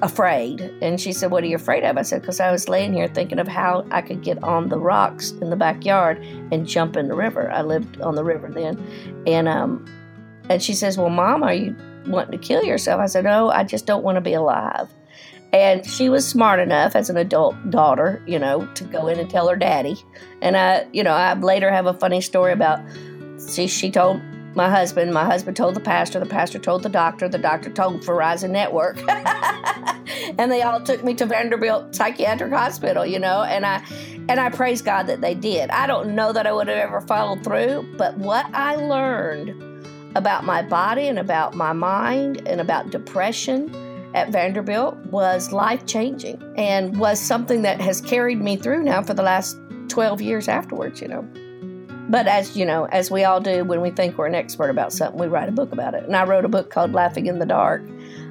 afraid. 0.03 0.61
And 0.83 1.01
she 1.01 1.13
said, 1.13 1.31
What 1.31 1.45
are 1.45 1.47
you 1.47 1.57
afraid 1.57 1.85
of? 1.85 1.97
I 1.97 2.03
said, 2.03 2.21
Because 2.21 2.41
I 2.41 2.51
was 2.51 2.69
laying 2.69 2.93
here 2.93 3.09
thinking 3.09 3.39
of 3.39 3.49
how 3.49 3.87
I 3.91 4.03
could 4.03 4.23
get 4.23 4.43
on 4.43 4.69
the 4.69 4.79
rocks 4.79 5.33
in 5.33 5.51
the 5.51 5.57
backyard 5.57 6.19
and 6.53 6.67
jump 6.67 6.97
in 6.97 7.09
the 7.09 7.15
river. 7.15 7.51
I 7.51 7.63
lived 7.63 8.01
on 8.01 8.15
the 8.15 8.25
river 8.25 8.49
then. 8.49 8.79
And 9.27 9.49
um, 9.49 9.87
and 10.49 10.63
she 10.63 10.75
says, 10.75 10.97
Well, 10.99 11.11
Mom, 11.11 11.43
are 11.43 11.55
you 11.55 11.77
wanting 12.07 12.39
to 12.39 12.47
kill 12.47 12.65
yourself? 12.65 13.01
I 13.01 13.07
said, 13.07 13.25
No, 13.25 13.51
I 13.51 13.65
just 13.65 13.87
don't 13.87 14.05
want 14.05 14.17
to 14.17 14.21
be 14.21 14.35
alive. 14.35 14.89
And 15.53 15.85
she 15.87 16.09
was 16.09 16.27
smart 16.29 16.61
enough 16.61 16.95
as 16.95 17.09
an 17.09 17.17
adult 17.17 17.71
daughter, 17.71 18.23
you 18.27 18.39
know, 18.39 18.67
to 18.75 18.85
go 18.85 19.07
in 19.09 19.19
and 19.19 19.31
tell 19.31 19.49
her 19.49 19.57
daddy. 19.57 19.97
And 20.43 20.57
I, 20.57 20.87
you 20.93 21.03
know, 21.03 21.13
I 21.13 21.33
later 21.35 21.71
have 21.71 21.87
a 21.87 21.95
funny 21.95 22.21
story 22.21 22.53
about, 22.53 22.81
see, 23.39 23.67
she 23.67 23.91
told 23.91 24.21
my 24.55 24.69
husband, 24.69 25.15
my 25.15 25.25
husband 25.25 25.57
told 25.57 25.75
the 25.75 25.81
pastor, 25.81 26.21
the 26.21 26.27
pastor 26.27 26.59
told 26.59 26.83
the 26.83 26.89
doctor, 26.89 27.29
the 27.29 27.39
doctor 27.39 27.71
told 27.71 28.03
Verizon 28.03 28.51
Network. 28.51 28.99
and 30.39 30.51
they 30.51 30.63
all 30.63 30.83
took 30.83 31.03
me 31.05 31.15
to 31.15 31.27
Vanderbilt 31.27 31.95
Psychiatric 31.95 32.53
Hospital, 32.53 33.07
you 33.07 33.19
know, 33.19 33.43
and 33.43 33.65
I 33.65 33.83
and 34.29 34.39
I 34.39 34.51
praise 34.51 34.83
God 34.83 35.07
that 35.07 35.23
they 35.23 35.35
did. 35.35 35.71
I 35.71 35.87
don't 35.87 36.15
know 36.15 36.33
that 36.33 36.47
I 36.47 36.53
would 36.53 36.69
have 36.69 36.77
ever 36.77 37.01
followed 37.01 37.43
through, 37.43 37.95
but 37.97 38.19
what 38.19 38.47
I 38.53 38.77
learned 38.77 39.51
about 40.15 40.45
my 40.45 40.61
body 40.61 41.07
and 41.07 41.19
about 41.19 41.55
my 41.55 41.73
mind 41.73 42.47
and 42.47 42.61
about 42.61 42.91
depression 42.91 43.71
at 44.15 44.31
Vanderbilt 44.31 44.97
was 45.07 45.53
life 45.53 45.87
changing 45.87 46.43
and 46.57 46.99
was 46.99 47.21
something 47.21 47.63
that 47.63 47.81
has 47.81 48.01
carried 48.01 48.41
me 48.41 48.57
through 48.57 48.83
now 48.83 49.03
for 49.03 49.15
the 49.15 49.23
last 49.23 49.59
12 49.89 50.21
years 50.21 50.49
afterwards, 50.49 51.01
you 51.01 51.09
know. 51.09 51.27
But 52.11 52.27
as 52.27 52.57
you 52.57 52.65
know, 52.65 52.85
as 52.87 53.11
we 53.11 53.25
all 53.25 53.41
do 53.41 53.65
when 53.65 53.83
we 53.83 53.91
think 53.91 54.17
we're 54.17 54.27
an 54.27 54.35
expert 54.35 54.71
about 54.71 54.93
something, 54.93 55.21
we 55.21 55.27
write 55.27 55.49
a 55.49 55.53
book 55.53 55.73
about 55.73 55.95
it. 55.95 56.05
And 56.05 56.17
I 56.17 56.25
wrote 56.25 56.45
a 56.45 56.49
book 56.49 56.71
called 56.71 56.93
Laughing 56.93 57.27
in 57.27 57.39
the 57.39 57.47
Dark 57.47 57.83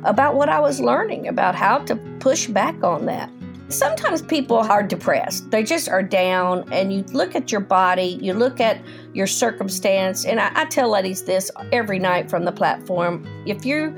about 0.04 0.36
what 0.36 0.50
I 0.50 0.60
was 0.60 0.80
learning 0.80 1.28
about 1.28 1.54
how 1.54 1.80
to 1.80 1.96
push 2.20 2.48
back 2.48 2.84
on 2.84 3.06
that 3.06 3.30
sometimes 3.70 4.22
people 4.22 4.58
are 4.58 4.84
depressed. 4.84 5.50
They 5.52 5.64
just 5.64 5.90
are 5.90 6.04
down, 6.04 6.72
and 6.72 6.94
you 6.94 7.04
look 7.14 7.36
at 7.36 7.52
your 7.52 7.62
body, 7.62 8.18
you 8.22 8.34
look 8.34 8.60
at 8.60 8.82
your 9.14 9.28
circumstance, 9.28 10.26
and 10.26 10.40
I, 10.40 10.52
I, 10.56 10.66
tell 10.66 10.90
ladies 10.90 11.24
this 11.24 11.52
every 11.72 12.00
night 12.00 12.30
from 12.30 12.46
the 12.46 12.52
platform. 12.52 13.26
If 13.46 13.66
you 13.66 13.96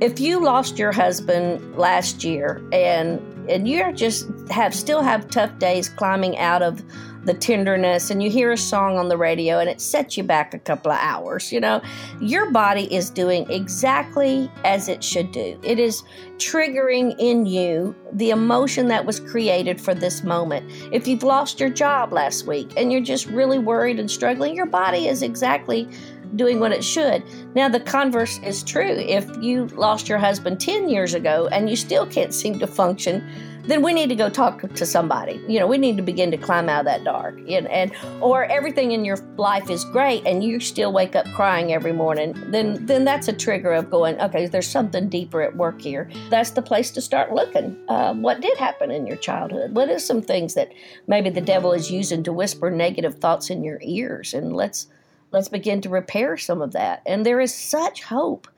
if 0.00 0.20
you 0.20 0.40
lost 0.40 0.78
your 0.78 0.92
husband 0.92 1.76
last 1.76 2.22
year 2.24 2.62
and 2.72 3.20
and 3.48 3.66
you're 3.66 3.92
just 3.92 4.28
have 4.50 4.74
still 4.74 5.02
have 5.02 5.28
tough 5.28 5.58
days 5.58 5.88
climbing 5.88 6.36
out 6.38 6.62
of 6.62 6.82
the 7.24 7.34
tenderness 7.34 8.10
and 8.10 8.22
you 8.22 8.30
hear 8.30 8.52
a 8.52 8.56
song 8.56 8.96
on 8.96 9.08
the 9.08 9.16
radio 9.16 9.58
and 9.58 9.68
it 9.68 9.80
sets 9.80 10.16
you 10.16 10.22
back 10.22 10.54
a 10.54 10.58
couple 10.58 10.90
of 10.90 10.98
hours 11.00 11.52
you 11.52 11.60
know 11.60 11.80
your 12.20 12.50
body 12.50 12.92
is 12.94 13.10
doing 13.10 13.48
exactly 13.50 14.50
as 14.64 14.88
it 14.88 15.02
should 15.02 15.30
do 15.32 15.58
it 15.62 15.78
is 15.78 16.02
triggering 16.36 17.14
in 17.18 17.44
you 17.44 17.94
the 18.12 18.30
emotion 18.30 18.88
that 18.88 19.04
was 19.04 19.20
created 19.20 19.80
for 19.80 19.94
this 19.94 20.22
moment 20.22 20.70
if 20.92 21.08
you've 21.08 21.22
lost 21.22 21.58
your 21.58 21.70
job 21.70 22.12
last 22.12 22.46
week 22.46 22.72
and 22.76 22.92
you're 22.92 23.00
just 23.00 23.26
really 23.26 23.58
worried 23.58 23.98
and 23.98 24.10
struggling 24.10 24.54
your 24.54 24.66
body 24.66 25.08
is 25.08 25.22
exactly 25.22 25.88
doing 26.36 26.60
what 26.60 26.72
it 26.72 26.84
should. 26.84 27.22
Now, 27.54 27.68
the 27.68 27.80
converse 27.80 28.38
is 28.40 28.62
true. 28.62 28.96
If 28.98 29.26
you 29.42 29.66
lost 29.68 30.08
your 30.08 30.18
husband 30.18 30.60
10 30.60 30.88
years 30.88 31.14
ago 31.14 31.48
and 31.50 31.68
you 31.70 31.76
still 31.76 32.06
can't 32.06 32.34
seem 32.34 32.58
to 32.58 32.66
function, 32.66 33.26
then 33.68 33.82
we 33.82 33.92
need 33.92 34.08
to 34.08 34.14
go 34.14 34.30
talk 34.30 34.62
to 34.74 34.86
somebody. 34.86 35.40
You 35.46 35.60
know, 35.60 35.66
we 35.66 35.76
need 35.76 35.98
to 35.98 36.02
begin 36.02 36.30
to 36.30 36.38
climb 36.38 36.70
out 36.70 36.80
of 36.80 36.84
that 36.86 37.04
dark. 37.04 37.38
And, 37.48 37.68
and 37.68 37.92
or 38.22 38.44
everything 38.44 38.92
in 38.92 39.04
your 39.04 39.18
life 39.36 39.68
is 39.68 39.84
great 39.84 40.26
and 40.26 40.42
you 40.42 40.58
still 40.58 40.90
wake 40.90 41.14
up 41.14 41.26
crying 41.34 41.72
every 41.72 41.92
morning, 41.92 42.34
then 42.50 42.86
then 42.86 43.04
that's 43.04 43.28
a 43.28 43.32
trigger 43.32 43.72
of 43.72 43.90
going, 43.90 44.18
okay, 44.20 44.46
there's 44.46 44.66
something 44.66 45.08
deeper 45.08 45.42
at 45.42 45.54
work 45.54 45.80
here. 45.80 46.10
That's 46.30 46.50
the 46.50 46.62
place 46.62 46.90
to 46.92 47.02
start 47.02 47.34
looking. 47.34 47.76
Uh, 47.88 48.14
what 48.14 48.40
did 48.40 48.56
happen 48.56 48.90
in 48.90 49.06
your 49.06 49.16
childhood? 49.16 49.74
What 49.74 49.90
is 49.90 50.04
some 50.04 50.22
things 50.22 50.54
that 50.54 50.72
maybe 51.06 51.28
the 51.28 51.40
devil 51.42 51.72
is 51.72 51.90
using 51.90 52.22
to 52.22 52.32
whisper 52.32 52.70
negative 52.70 53.16
thoughts 53.16 53.50
in 53.50 53.62
your 53.62 53.78
ears? 53.82 54.32
And 54.32 54.56
let's 54.56 54.86
let's 55.30 55.48
begin 55.48 55.82
to 55.82 55.90
repair 55.90 56.38
some 56.38 56.62
of 56.62 56.72
that. 56.72 57.02
And 57.04 57.26
there 57.26 57.40
is 57.40 57.54
such 57.54 58.04
hope. 58.04 58.48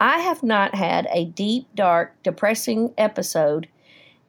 I 0.00 0.18
have 0.18 0.42
not 0.42 0.74
had 0.74 1.06
a 1.10 1.24
deep, 1.24 1.68
dark, 1.74 2.20
depressing 2.22 2.92
episode 2.98 3.68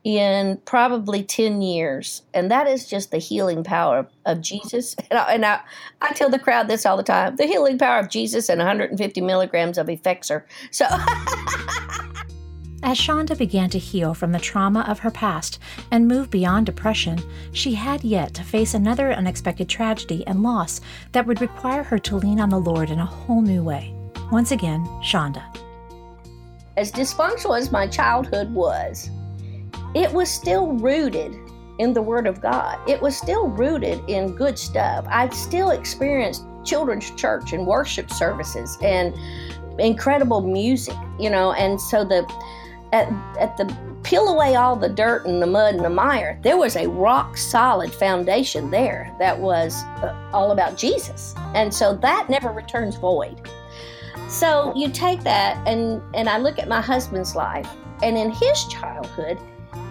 in 0.08 0.58
probably 0.64 1.22
10 1.22 1.62
years. 1.62 2.22
And 2.34 2.50
that 2.50 2.66
is 2.66 2.88
just 2.88 3.12
the 3.12 3.18
healing 3.18 3.62
power 3.62 4.08
of, 4.26 4.40
Jesus. 4.42 4.96
And, 5.10 5.20
I, 5.20 5.34
and 5.34 5.46
I, 5.46 5.60
I, 6.02 6.14
tell 6.14 6.30
the 6.30 6.40
crowd 6.40 6.68
this 6.68 6.86
all 6.86 6.96
the 6.96 7.04
time 7.04 7.36
the 7.36 7.46
healing 7.46 7.78
power 7.78 8.00
of 8.00 8.10
Jesus 8.10 8.50
and 8.50 8.60
150 8.60 9.22
milligrams 9.22 9.78
of 9.78 9.88
Effexor. 9.88 10.44
So. 10.72 10.86
As 12.84 12.98
Chonda 12.98 13.38
began 13.38 13.70
to 13.72 13.80
heal 13.80 14.14
from 14.14 14.32
the 14.32 14.40
trauma 14.40 14.86
of 14.88 15.00
her 15.00 15.12
past 15.12 15.60
and 15.92 16.08
move 16.08 16.30
beyond 16.30 16.68
depression, 16.68 17.22
she 17.52 17.74
had 17.74 18.04
yet 18.04 18.34
to 18.36 18.44
face 18.44 18.74
another 18.74 19.12
unexpected 19.12 19.68
tragedy 19.68 20.26
and 20.28 20.44
loss 20.44 20.80
that 21.12 21.26
would 21.26 21.42
require 21.42 21.84
her 21.84 22.00
to 22.00 22.16
lean 22.16 22.40
on 22.40 22.50
the 22.50 22.60
Lord 22.60 22.92
in 22.92 23.00
a 23.00 23.06
whole 23.06 23.42
new 23.42 23.64
way. 23.64 23.94
Once 24.32 24.52
again, 24.52 24.86
Chonda. 25.02 25.44
As 26.78 26.92
dysfunctional 26.92 27.58
as 27.58 27.72
my 27.72 27.88
childhood 27.88 28.54
was, 28.54 29.10
it 29.98 30.12
was 30.12 30.30
still 30.30 30.74
rooted 30.74 31.36
in 31.80 31.94
the 31.94 32.02
Word 32.02 32.28
of 32.28 32.42
God. 32.42 32.78
It 32.90 33.02
was 33.02 33.18
still 33.18 33.48
rooted 33.48 34.02
in 34.08 34.36
good 34.36 34.58
stuff. 34.58 35.06
I 35.10 35.30
still 35.30 35.72
experienced 35.72 36.44
children's 36.64 37.12
church 37.12 37.54
and 37.54 37.66
worship 37.66 38.12
services 38.12 38.78
and 38.82 39.14
incredible 39.80 40.42
music, 40.42 40.96
you 41.20 41.30
know, 41.30 41.54
and 41.54 41.80
so 41.80 42.04
the 42.04 42.26
at, 42.94 43.12
at 43.38 43.58
the 43.58 43.66
peel 44.04 44.30
away 44.30 44.56
all 44.56 44.76
the 44.76 44.88
dirt 44.88 45.26
and 45.26 45.42
the 45.42 45.48
mud 45.48 45.76
and 45.76 45.84
the 45.84 45.90
mire, 45.90 46.40
there 46.42 46.58
was 46.58 46.78
a 46.78 46.88
rock 46.88 47.36
solid 47.36 47.94
foundation 47.94 48.72
there 48.72 49.14
that 49.20 49.38
was 49.38 49.84
uh, 50.02 50.30
all 50.32 50.52
about 50.52 50.78
Jesus. 50.78 51.36
And 51.54 51.74
so 51.74 51.96
that 51.98 52.30
never 52.30 52.50
returns 52.52 52.96
void. 52.96 53.50
So 54.30 54.74
you 54.76 54.90
take 54.90 55.22
that 55.24 55.66
and 55.68 56.02
and 56.14 56.30
I 56.30 56.38
look 56.38 56.60
at 56.60 56.68
my 56.68 56.82
husband's 56.82 57.36
life 57.36 57.70
and 58.02 58.18
in 58.18 58.32
his 58.32 58.66
childhood, 58.66 59.40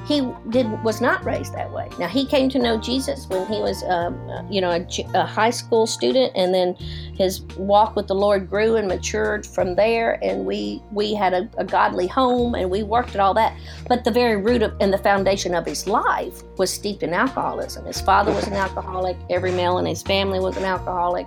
he 0.07 0.33
did 0.51 0.71
was 0.85 1.01
not 1.01 1.25
raised 1.25 1.53
that 1.55 1.73
way. 1.73 1.89
Now 1.99 2.07
he 2.07 2.25
came 2.25 2.49
to 2.51 2.61
know 2.61 2.79
Jesus 2.79 3.27
when 3.29 3.45
he 3.49 3.59
was, 3.59 3.83
um, 3.85 4.17
you 4.49 4.61
know, 4.61 4.71
a, 4.71 4.87
a, 5.15 5.27
high 5.27 5.51
school 5.51 5.87
student, 5.87 6.33
and 6.37 6.55
then 6.55 6.75
his 6.75 7.41
walk 7.59 7.97
with 7.97 8.07
the 8.07 8.15
Lord 8.15 8.49
grew 8.49 8.77
and 8.77 8.87
matured 8.87 9.45
from 9.45 9.75
there. 9.75 10.23
And 10.23 10.47
we 10.47 10.81
we 10.93 11.13
had 11.13 11.35
a, 11.35 11.51
a 11.59 11.65
godly 11.65 12.07
home, 12.07 12.55
and 12.55 12.71
we 12.71 12.85
worked 12.85 13.17
at 13.17 13.21
all 13.21 13.35
that. 13.35 13.59
But 13.89 14.05
the 14.05 14.13
very 14.13 14.37
root 14.37 14.63
of, 14.63 14.75
and 14.81 14.93
the 14.93 14.99
foundation 14.99 15.55
of 15.55 15.67
his 15.67 15.89
life 15.89 16.43
was 16.57 16.73
steeped 16.73 17.03
in 17.03 17.13
alcoholism. 17.13 17.85
His 17.85 18.01
father 18.01 18.33
was 18.33 18.47
an 18.47 18.55
alcoholic. 18.55 19.17
Every 19.29 19.51
male 19.51 19.79
in 19.79 19.87
his 19.87 20.03
family 20.03 20.39
was 20.39 20.57
an 20.57 20.65
alcoholic. 20.65 21.27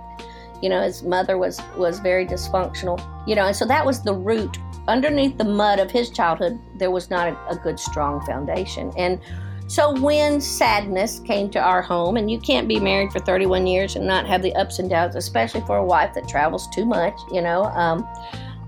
You 0.62 0.70
know, 0.70 0.80
his 0.80 1.02
mother 1.02 1.36
was 1.36 1.60
was 1.76 1.98
very 1.98 2.24
dysfunctional. 2.24 2.98
You 3.26 3.34
know, 3.34 3.44
and 3.46 3.54
so 3.54 3.66
that 3.66 3.84
was 3.84 4.02
the 4.02 4.14
root 4.14 4.56
underneath 4.90 5.38
the 5.38 5.44
mud 5.44 5.78
of 5.78 5.90
his 5.90 6.10
childhood, 6.10 6.58
there 6.76 6.90
was 6.90 7.10
not 7.10 7.28
a, 7.28 7.48
a, 7.48 7.56
good, 7.56 7.78
strong 7.78 8.20
foundation. 8.26 8.92
And 8.96 9.20
so 9.68 9.98
when 10.00 10.40
sadness 10.40 11.20
came 11.20 11.48
to 11.50 11.60
our 11.60 11.80
home, 11.80 12.16
and 12.16 12.28
you 12.28 12.40
can't 12.40 12.66
be 12.66 12.80
married 12.80 13.12
for 13.12 13.20
31 13.20 13.68
years 13.68 13.94
and 13.94 14.04
not 14.04 14.26
have 14.26 14.42
the 14.42 14.52
ups 14.56 14.80
and 14.80 14.90
downs, 14.90 15.14
especially 15.14 15.60
for 15.60 15.76
a 15.76 15.84
wife 15.84 16.12
that 16.14 16.28
travels 16.28 16.68
too 16.74 16.84
much, 16.84 17.14
you 17.30 17.40
know. 17.40 17.64
Um, 17.66 18.06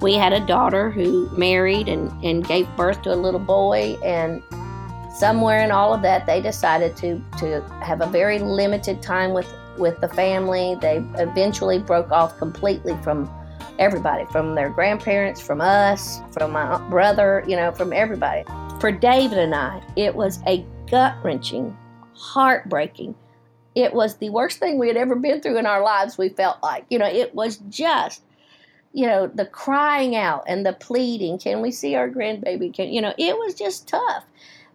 we 0.01 0.15
had 0.15 0.33
a 0.33 0.41
daughter 0.47 0.91
who 0.91 1.29
married 1.37 1.89
and, 1.89 2.11
and 2.25 2.47
gave 2.47 2.69
birth 2.77 3.03
to 3.03 3.13
a 3.13 3.17
little 3.17 3.41
boy, 3.41 3.97
and 4.05 4.43
somewhere 5.13 5.65
in 5.65 5.73
all 5.73 5.93
of 5.93 6.03
that, 6.03 6.25
they 6.25 6.41
decided 6.41 6.97
to, 6.99 7.21
to 7.39 7.63
have 7.83 8.01
a 8.01 8.07
very 8.07 8.39
limited 8.39 9.03
time 9.03 9.33
with, 9.33 9.53
with 9.79 10.01
the 10.01 10.09
family. 10.09 10.77
They 10.81 11.05
eventually 11.19 11.81
broke 11.81 12.13
off 12.13 12.39
completely 12.39 12.97
from 13.03 13.29
everybody 13.79 14.25
from 14.27 14.55
their 14.55 14.71
grandparents, 14.71 15.41
from 15.41 15.61
us, 15.61 16.21
from 16.33 16.53
my 16.53 16.79
brother, 16.89 17.45
you 17.47 17.57
know, 17.57 17.73
from 17.73 17.93
everybody. 17.93 18.45
For 18.81 18.93
David 18.93 19.39
and 19.39 19.55
I, 19.55 19.83
it 19.97 20.15
was 20.15 20.41
a 20.47 20.65
gut 20.91 21.17
wrenching, 21.23 21.77
heartbreaking. 22.15 23.15
It 23.75 23.95
was 23.95 24.17
the 24.17 24.31
worst 24.31 24.59
thing 24.59 24.79
we 24.79 24.89
had 24.89 24.97
ever 24.97 25.15
been 25.15 25.41
through 25.41 25.59
in 25.59 25.67
our 25.67 25.83
lives, 25.83 26.19
we 26.19 26.29
felt 26.29 26.63
like. 26.63 26.85
You 26.91 26.99
know, 26.99 27.07
it 27.07 27.35
was 27.35 27.57
just, 27.69 28.23
you 28.93 29.07
know, 29.07 29.27
the 29.27 29.47
crying 29.47 30.15
out 30.15 30.45
and 30.47 30.67
the 30.67 30.75
pleading, 30.75 31.39
can 31.39 31.63
we 31.63 31.71
see 31.71 31.95
our 31.95 32.09
grandbaby? 32.09 32.75
Can 32.75 32.93
you 32.93 33.01
know, 33.01 33.15
it 33.17 33.37
was 33.37 33.55
just 33.55 33.89
tough. 33.89 34.25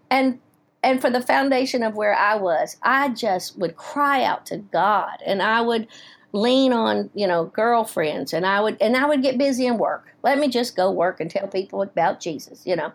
And 0.09 0.39
and 0.83 1.01
for 1.01 1.09
the 1.09 1.21
foundation 1.21 1.83
of 1.83 1.95
where 1.95 2.15
I 2.15 2.35
was, 2.35 2.77
I 2.81 3.09
just 3.09 3.57
would 3.57 3.75
cry 3.75 4.23
out 4.23 4.45
to 4.47 4.57
God 4.57 5.17
and 5.25 5.41
I 5.41 5.61
would 5.61 5.87
lean 6.33 6.73
on 6.73 7.09
you 7.13 7.27
know 7.27 7.45
girlfriends. 7.45 8.33
And 8.33 8.45
i 8.45 8.59
would 8.59 8.81
and 8.81 8.95
i 8.95 9.05
would 9.05 9.21
get 9.21 9.37
busy 9.37 9.67
and 9.67 9.79
work. 9.79 10.13
Let 10.23 10.39
me 10.39 10.47
just 10.47 10.75
go 10.75 10.91
work 10.91 11.19
and 11.19 11.29
tell 11.29 11.47
people 11.47 11.81
about 11.81 12.19
jesus 12.19 12.65
you 12.65 12.75
know. 12.75 12.91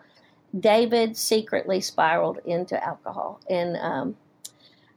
David 0.57 1.17
secretly 1.17 1.81
spiraled 1.81 2.37
into 2.45 2.81
alcohol. 2.83 3.41
And 3.49 3.75
um, 3.77 4.17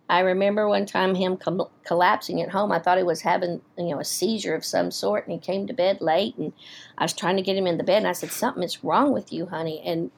i 0.08 0.20
remember 0.20 0.68
one 0.68 0.86
time 0.86 1.14
him 1.14 1.36
com- 1.36 1.70
collapsing 1.84 2.42
at 2.42 2.50
home. 2.50 2.72
I 2.72 2.78
thought 2.78 2.98
he 2.98 3.04
was 3.04 3.22
having 3.22 3.60
you 3.78 3.90
know 3.90 4.00
a 4.00 4.04
seizure 4.04 4.54
of 4.54 4.64
some 4.64 4.90
sort 4.90 5.26
and 5.26 5.32
he 5.32 5.38
came 5.38 5.66
to 5.66 5.72
bed 5.72 6.00
late 6.00 6.36
and 6.36 6.52
i 6.98 7.04
was 7.04 7.12
trying 7.12 7.36
to 7.36 7.42
get 7.42 7.56
him 7.56 7.66
in 7.66 7.78
the 7.78 7.84
bed 7.84 7.98
and 7.98 8.06
i 8.06 8.12
said 8.12 8.30
something 8.30 8.62
is 8.62 8.84
wrong 8.84 9.12
with 9.12 9.32
you 9.32 9.46
honey. 9.46 9.82
And 9.84 10.10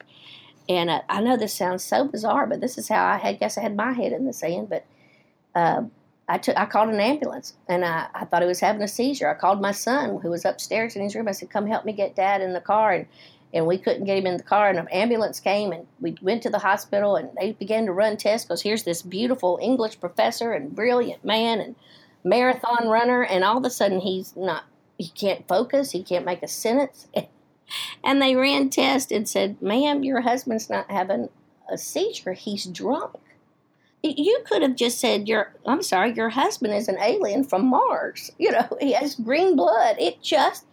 and 0.69 0.89
uh, 0.89 1.01
i 1.09 1.21
know 1.21 1.35
this 1.35 1.53
sounds 1.53 1.83
so 1.83 2.05
bizarre 2.05 2.45
but 2.45 2.61
this 2.61 2.77
is 2.77 2.87
how 2.87 3.05
i 3.05 3.17
had 3.17 3.39
guess 3.39 3.57
i 3.57 3.61
had 3.61 3.75
my 3.75 3.91
head 3.91 4.11
in 4.11 4.25
the 4.25 4.33
sand 4.33 4.69
but 4.69 4.85
uh, 5.55 5.83
I 6.29 6.37
took 6.37 6.55
I 6.57 6.65
called 6.67 6.89
an 6.89 6.99
ambulance 6.99 7.55
and 7.67 7.83
I, 7.83 8.07
I 8.13 8.25
thought 8.25 8.43
he 8.43 8.47
was 8.47 8.59
having 8.59 8.83
a 8.83 8.87
seizure. 8.87 9.27
I 9.27 9.33
called 9.33 9.59
my 9.59 9.71
son 9.71 10.19
who 10.21 10.29
was 10.29 10.45
upstairs 10.45 10.95
in 10.95 11.01
his 11.01 11.15
room. 11.15 11.27
I 11.27 11.31
said, 11.31 11.49
Come 11.49 11.65
help 11.65 11.85
me 11.85 11.91
get 11.91 12.15
dad 12.15 12.41
in 12.41 12.53
the 12.53 12.61
car 12.61 12.93
and 12.93 13.07
and 13.51 13.65
we 13.65 13.79
couldn't 13.79 14.05
get 14.05 14.19
him 14.19 14.27
in 14.27 14.37
the 14.37 14.43
car 14.43 14.69
and 14.69 14.77
an 14.77 14.87
ambulance 14.89 15.39
came 15.39 15.71
and 15.71 15.87
we 15.99 16.15
went 16.21 16.43
to 16.43 16.51
the 16.51 16.59
hospital 16.59 17.15
and 17.15 17.29
they 17.39 17.53
began 17.53 17.87
to 17.87 17.91
run 17.91 18.15
tests 18.15 18.45
because 18.45 18.61
here's 18.61 18.83
this 18.83 19.01
beautiful 19.01 19.57
English 19.59 19.99
professor 19.99 20.53
and 20.53 20.75
brilliant 20.75 21.25
man 21.25 21.59
and 21.59 21.75
marathon 22.23 22.87
runner 22.87 23.23
and 23.23 23.43
all 23.43 23.57
of 23.57 23.65
a 23.65 23.69
sudden 23.71 23.99
he's 23.99 24.35
not 24.35 24.65
he 24.99 25.07
can't 25.07 25.47
focus, 25.47 25.91
he 25.91 26.03
can't 26.03 26.25
make 26.25 26.43
a 26.43 26.47
sentence. 26.47 27.07
And 28.03 28.19
they 28.19 28.35
ran 28.35 28.71
tests 28.71 29.11
and 29.11 29.29
said, 29.29 29.61
Ma'am, 29.61 30.03
your 30.03 30.21
husband's 30.21 30.71
not 30.71 30.89
having 30.89 31.29
a 31.71 31.77
seizure, 31.77 32.33
he's 32.33 32.65
drunk 32.65 33.11
you 34.03 34.41
could 34.45 34.61
have 34.61 34.75
just 34.75 34.99
said 34.99 35.27
your 35.27 35.53
i'm 35.65 35.81
sorry 35.83 36.13
your 36.13 36.29
husband 36.29 36.73
is 36.73 36.87
an 36.87 36.97
alien 37.01 37.43
from 37.43 37.65
mars. 37.67 38.31
You 38.39 38.51
know 38.51 38.77
he 38.79 38.93
has 38.93 39.15
green 39.15 39.55
blood. 39.55 39.97
It 39.99 40.21
just 40.21 40.65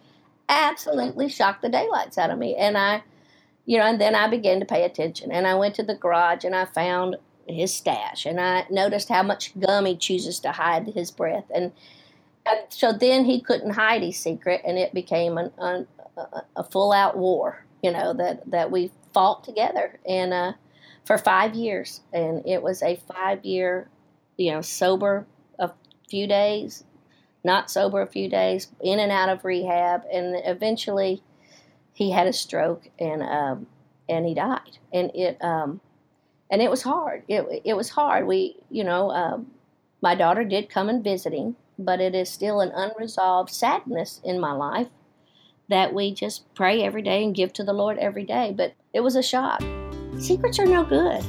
absolutely 0.49 1.29
shocked 1.29 1.61
the 1.61 1.69
daylights 1.69 2.17
out 2.17 2.31
of 2.31 2.39
me. 2.39 2.55
And 2.55 2.77
i 2.77 3.03
you 3.65 3.77
know 3.77 3.85
and 3.85 3.99
then 3.99 4.15
i 4.15 4.27
began 4.27 4.59
to 4.59 4.65
pay 4.65 4.83
attention. 4.83 5.31
And 5.31 5.47
i 5.47 5.55
went 5.55 5.75
to 5.75 5.83
the 5.83 5.95
garage 5.95 6.43
and 6.43 6.55
i 6.55 6.65
found 6.65 7.17
his 7.47 7.73
stash. 7.73 8.25
And 8.25 8.39
i 8.39 8.65
noticed 8.69 9.09
how 9.09 9.23
much 9.23 9.57
gum 9.59 9.85
he 9.85 9.95
chooses 9.97 10.39
to 10.41 10.51
hide 10.51 10.87
his 10.87 11.11
breath. 11.11 11.45
And, 11.53 11.71
and 12.45 12.59
so 12.69 12.93
then 12.93 13.25
he 13.25 13.41
couldn't 13.41 13.71
hide 13.71 14.03
his 14.03 14.17
secret 14.17 14.61
and 14.65 14.77
it 14.77 14.93
became 14.93 15.37
an, 15.37 15.51
an, 15.57 15.87
a, 16.17 16.43
a 16.57 16.63
full 16.63 16.93
out 16.93 17.17
war 17.17 17.65
you 17.83 17.91
know 17.91 18.13
that 18.13 18.49
that 18.49 18.71
we 18.71 18.91
fought 19.13 19.43
together. 19.43 19.99
And 20.07 20.33
uh 20.33 20.53
for 21.07 21.17
five 21.17 21.55
years, 21.55 22.01
and 22.11 22.45
it 22.45 22.61
was 22.61 22.83
a 22.83 22.99
five 23.07 23.45
year, 23.45 23.89
you 24.35 24.51
know, 24.51 24.59
sober 24.59 25.25
a 25.57 25.71
few 26.09 26.27
days, 26.27 26.83
not 27.45 27.71
sober 27.71 28.01
a 28.01 28.07
few 28.07 28.29
days, 28.29 28.67
in 28.81 28.99
and 28.99 29.09
out 29.11 29.29
of 29.29 29.45
rehab, 29.45 30.01
and 30.11 30.35
eventually 30.43 31.23
he 31.93 32.11
had 32.11 32.27
a 32.27 32.33
stroke 32.33 32.89
and 32.99 33.23
um, 33.23 33.67
and 34.09 34.25
he 34.25 34.33
died, 34.33 34.79
and 34.93 35.09
it 35.15 35.41
um, 35.41 35.79
and 36.51 36.61
it 36.61 36.69
was 36.69 36.81
hard. 36.81 37.23
It 37.29 37.61
it 37.63 37.75
was 37.75 37.91
hard. 37.91 38.27
We 38.27 38.57
you 38.69 38.83
know 38.83 39.09
um, 39.11 39.47
my 40.01 40.13
daughter 40.13 40.43
did 40.43 40.69
come 40.69 40.89
and 40.89 41.01
visiting, 41.01 41.55
but 41.79 42.01
it 42.01 42.15
is 42.15 42.29
still 42.29 42.59
an 42.59 42.73
unresolved 42.75 43.49
sadness 43.49 44.19
in 44.25 44.41
my 44.41 44.51
life 44.51 44.89
that 45.69 45.93
we 45.93 46.13
just 46.13 46.53
pray 46.53 46.83
every 46.83 47.01
day 47.01 47.23
and 47.23 47.33
give 47.33 47.53
to 47.53 47.63
the 47.63 47.73
Lord 47.73 47.97
every 47.97 48.25
day. 48.25 48.53
But 48.55 48.73
it 48.93 48.99
was 48.99 49.15
a 49.15 49.23
shock 49.23 49.63
secrets 50.19 50.59
are 50.59 50.65
no 50.65 50.83
good. 50.83 51.23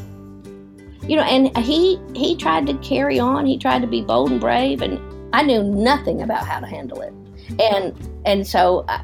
You 1.03 1.17
know, 1.17 1.23
and 1.23 1.57
he 1.59 1.99
he 2.15 2.37
tried 2.37 2.67
to 2.67 2.75
carry 2.79 3.19
on. 3.19 3.47
He 3.47 3.59
tried 3.59 3.81
to 3.81 3.87
be 3.87 4.03
bold 4.03 4.31
and 4.31 4.41
brave, 4.41 4.83
and 4.83 5.01
I 5.35 5.43
knew 5.43 5.63
nothing 5.63 6.23
about 6.23 6.47
how 6.47 6.61
to 6.61 6.67
handle 6.67 7.01
it. 7.01 7.13
And 7.59 7.95
and 8.27 8.47
so 8.47 8.85
I, 8.89 9.03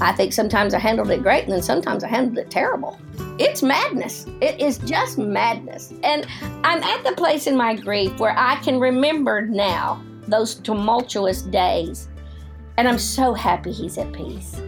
I 0.00 0.12
think 0.12 0.32
sometimes 0.32 0.72
I 0.72 0.78
handled 0.78 1.10
it 1.10 1.22
great 1.22 1.44
and 1.44 1.52
then 1.52 1.62
sometimes 1.62 2.04
I 2.04 2.08
handled 2.08 2.38
it 2.38 2.50
terrible. 2.50 2.98
It's 3.38 3.62
madness. 3.62 4.26
It 4.40 4.60
is 4.60 4.78
just 4.78 5.18
madness. 5.18 5.92
And 6.02 6.26
I'm 6.64 6.82
at 6.82 7.04
the 7.04 7.12
place 7.12 7.46
in 7.46 7.56
my 7.56 7.74
grief 7.74 8.18
where 8.18 8.34
I 8.36 8.56
can 8.56 8.80
remember 8.80 9.42
now 9.42 10.02
those 10.26 10.54
tumultuous 10.54 11.42
days. 11.42 12.08
And 12.78 12.88
I'm 12.88 12.98
so 12.98 13.34
happy 13.34 13.72
he's 13.72 13.98
at 13.98 14.10
peace. 14.12 14.60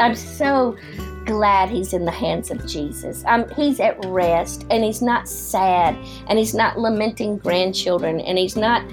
I'm 0.00 0.14
so 0.14 0.76
glad 1.24 1.68
he's 1.68 1.92
in 1.92 2.04
the 2.04 2.10
hands 2.10 2.50
of 2.50 2.66
Jesus. 2.66 3.24
Um, 3.26 3.48
he's 3.50 3.80
at 3.80 3.96
rest 4.06 4.66
and 4.70 4.84
he's 4.84 5.02
not 5.02 5.28
sad 5.28 5.96
and 6.28 6.38
he's 6.38 6.54
not 6.54 6.78
lamenting 6.78 7.38
grandchildren 7.38 8.20
and 8.20 8.38
he's 8.38 8.56
not 8.56 8.84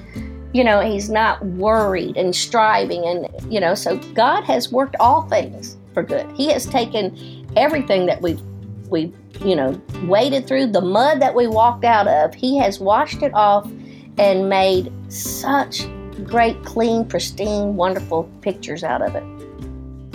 you 0.54 0.64
know, 0.64 0.82
he's 0.82 1.10
not 1.10 1.44
worried 1.46 2.18
and 2.18 2.36
striving. 2.36 3.06
And, 3.06 3.30
you 3.52 3.60
know, 3.60 3.74
so 3.74 3.98
God 4.14 4.44
has 4.44 4.72
worked 4.72 4.96
all 5.00 5.28
things 5.30 5.78
for 5.94 6.04
good. 6.04 6.30
He 6.34 6.52
has 6.52 6.66
taken 6.66 7.48
everything 7.56 8.06
that 8.08 8.22
we've, 8.22 8.42
we've, 8.90 9.16
you 9.46 9.56
know, 9.56 9.82
waded 10.04 10.48
through, 10.48 10.68
the 10.68 10.82
mud 10.82 11.22
that 11.22 11.36
we 11.36 11.48
walked 11.48 11.86
out 11.86 12.08
of, 12.08 12.34
He 12.34 12.58
has 12.58 12.80
washed 12.80 13.22
it 13.22 13.34
off 13.34 13.72
and 14.18 14.50
made 14.50 14.92
such 15.10 15.88
great, 16.26 16.62
clean, 16.64 17.06
pristine, 17.06 17.76
wonderful 17.76 18.30
pictures 18.42 18.84
out 18.84 19.02
of 19.02 19.16
it. 19.16 19.41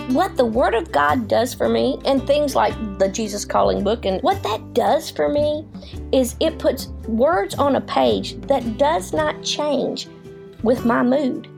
What 0.09 0.37
the 0.37 0.45
Word 0.45 0.73
of 0.73 0.91
God 0.91 1.27
does 1.27 1.53
for 1.53 1.67
me, 1.67 1.99
and 2.05 2.25
things 2.25 2.55
like 2.55 2.73
the 2.97 3.09
Jesus 3.09 3.43
Calling 3.43 3.83
book, 3.83 4.05
and 4.05 4.21
what 4.21 4.41
that 4.43 4.73
does 4.73 5.09
for 5.09 5.27
me 5.27 5.67
is 6.13 6.37
it 6.39 6.59
puts 6.59 6.87
words 7.07 7.55
on 7.55 7.75
a 7.75 7.81
page 7.81 8.39
that 8.41 8.77
does 8.77 9.11
not 9.11 9.43
change 9.43 10.07
with 10.63 10.85
my 10.85 11.03
mood. 11.03 11.49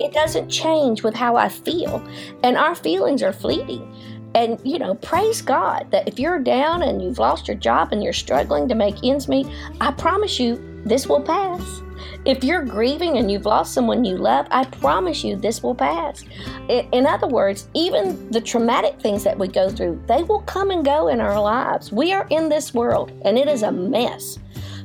It 0.00 0.12
doesn't 0.12 0.48
change 0.48 1.02
with 1.02 1.14
how 1.14 1.36
I 1.36 1.50
feel. 1.50 2.02
And 2.42 2.56
our 2.56 2.74
feelings 2.74 3.22
are 3.22 3.32
fleeting. 3.32 3.94
And, 4.34 4.58
you 4.64 4.78
know, 4.78 4.94
praise 4.94 5.42
God 5.42 5.90
that 5.90 6.08
if 6.08 6.18
you're 6.18 6.38
down 6.38 6.82
and 6.82 7.02
you've 7.02 7.18
lost 7.18 7.48
your 7.48 7.56
job 7.56 7.92
and 7.92 8.02
you're 8.02 8.12
struggling 8.12 8.68
to 8.68 8.74
make 8.74 9.04
ends 9.04 9.28
meet, 9.28 9.46
I 9.80 9.92
promise 9.92 10.40
you 10.40 10.82
this 10.84 11.06
will 11.06 11.20
pass. 11.20 11.82
If 12.24 12.42
you're 12.42 12.64
grieving 12.64 13.18
and 13.18 13.30
you've 13.30 13.46
lost 13.46 13.74
someone 13.74 14.04
you 14.04 14.16
love, 14.16 14.46
I 14.50 14.64
promise 14.64 15.22
you 15.22 15.36
this 15.36 15.62
will 15.62 15.74
pass. 15.74 16.24
In 16.68 17.06
other 17.06 17.26
words, 17.26 17.68
even 17.74 18.30
the 18.30 18.40
traumatic 18.40 19.00
things 19.00 19.24
that 19.24 19.38
we 19.38 19.48
go 19.48 19.68
through, 19.68 20.02
they 20.06 20.22
will 20.22 20.42
come 20.42 20.70
and 20.70 20.84
go 20.84 21.08
in 21.08 21.20
our 21.20 21.40
lives. 21.40 21.92
We 21.92 22.12
are 22.12 22.26
in 22.30 22.48
this 22.48 22.72
world 22.72 23.12
and 23.24 23.36
it 23.38 23.48
is 23.48 23.62
a 23.62 23.72
mess. 23.72 24.38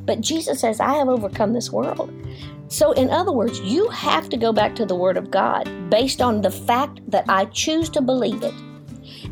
But 0.06 0.22
Jesus 0.22 0.62
says, 0.62 0.80
I 0.80 0.94
have 0.94 1.10
overcome 1.10 1.54
this 1.54 1.72
world. 1.72 2.12
So, 2.70 2.92
in 2.94 3.10
other 3.10 3.32
words, 3.32 3.60
you 3.62 3.88
have 3.89 4.30
to 4.30 4.38
go 4.38 4.51
back 4.51 4.75
to 4.75 4.86
the 4.86 4.96
Word 4.96 5.16
of 5.16 5.32
God 5.32 5.70
based 5.89 6.22
on 6.22 6.42
the 6.42 6.51
fact 6.51 7.00
that 7.10 7.25
I 7.30 7.46
choose 7.46 7.89
to 7.89 8.01
believe 8.01 8.44
it. 8.44 8.54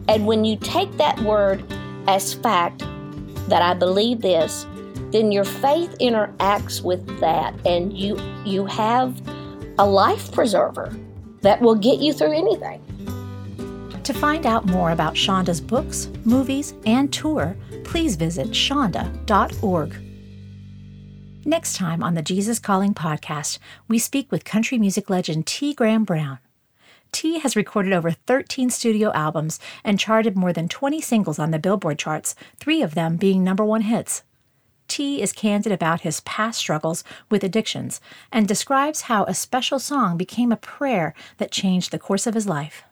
And 0.08 0.26
when 0.26 0.46
you 0.46 0.58
take 0.58 0.92
that 0.98 1.20
word 1.22 1.64
as 2.08 2.34
fact, 2.34 2.84
that 3.48 3.62
I 3.62 3.74
believe 3.74 4.22
this, 4.22 4.66
then 5.12 5.32
your 5.32 5.46
faith 5.46 5.96
interacts 6.00 6.82
with 6.84 7.20
that 7.20 7.54
and 7.66 7.98
you 7.98 8.20
you 8.44 8.66
have 8.66 9.22
a 9.78 9.86
life 9.86 10.32
preserver 10.32 10.96
that 11.42 11.62
will 11.62 11.76
get 11.76 12.00
you 12.00 12.12
through 12.12 12.34
anything. 12.34 12.82
To 14.04 14.14
find 14.14 14.46
out 14.46 14.66
more 14.66 14.92
about 14.92 15.16
Chonda's 15.16 15.62
books, 15.62 16.10
movies, 16.26 16.74
and 16.86 17.12
tour, 17.12 17.56
please 17.84 18.16
visit 18.16 18.50
chonda.org. 18.50 19.96
Next 21.44 21.76
time 21.76 22.04
on 22.04 22.14
the 22.14 22.22
Jesus 22.22 22.60
Calling 22.60 22.94
podcast, 22.94 23.60
we 23.88 24.00
speak 24.00 24.32
with 24.32 24.46
country 24.46 24.78
music 24.78 25.10
legend 25.10 25.48
T. 25.48 25.74
Graham 25.74 26.04
Brown. 26.04 26.40
T 27.16 27.40
has 27.40 27.56
recorded 27.56 27.94
over 27.94 28.12
13 28.12 28.70
studio 28.70 29.10
albums 29.14 29.58
and 29.86 29.98
charted 29.98 30.36
more 30.36 30.52
than 30.52 30.68
20 30.68 31.00
singles 31.00 31.40
on 31.40 31.52
the 31.52 31.58
Billboard 31.58 31.98
charts, 31.98 32.36
three 32.60 32.82
of 32.82 32.94
them 32.94 33.16
being 33.16 33.42
number 33.42 33.64
one 33.64 33.84
hits. 33.84 34.24
T 34.90 35.22
is 35.22 35.32
candid 35.32 35.72
about 35.72 36.02
his 36.02 36.20
past 36.20 36.60
struggles 36.60 37.06
with 37.32 37.42
addictions 37.42 38.02
and 38.34 38.46
describes 38.46 39.04
how 39.04 39.24
a 39.24 39.34
special 39.34 39.80
song 39.80 40.18
became 40.18 40.52
a 40.52 40.58
prayer 40.58 41.14
that 41.38 41.54
changed 41.54 41.92
the 41.92 42.00
course 42.00 42.28
of 42.28 42.34
his 42.34 42.48
life. 42.48 42.84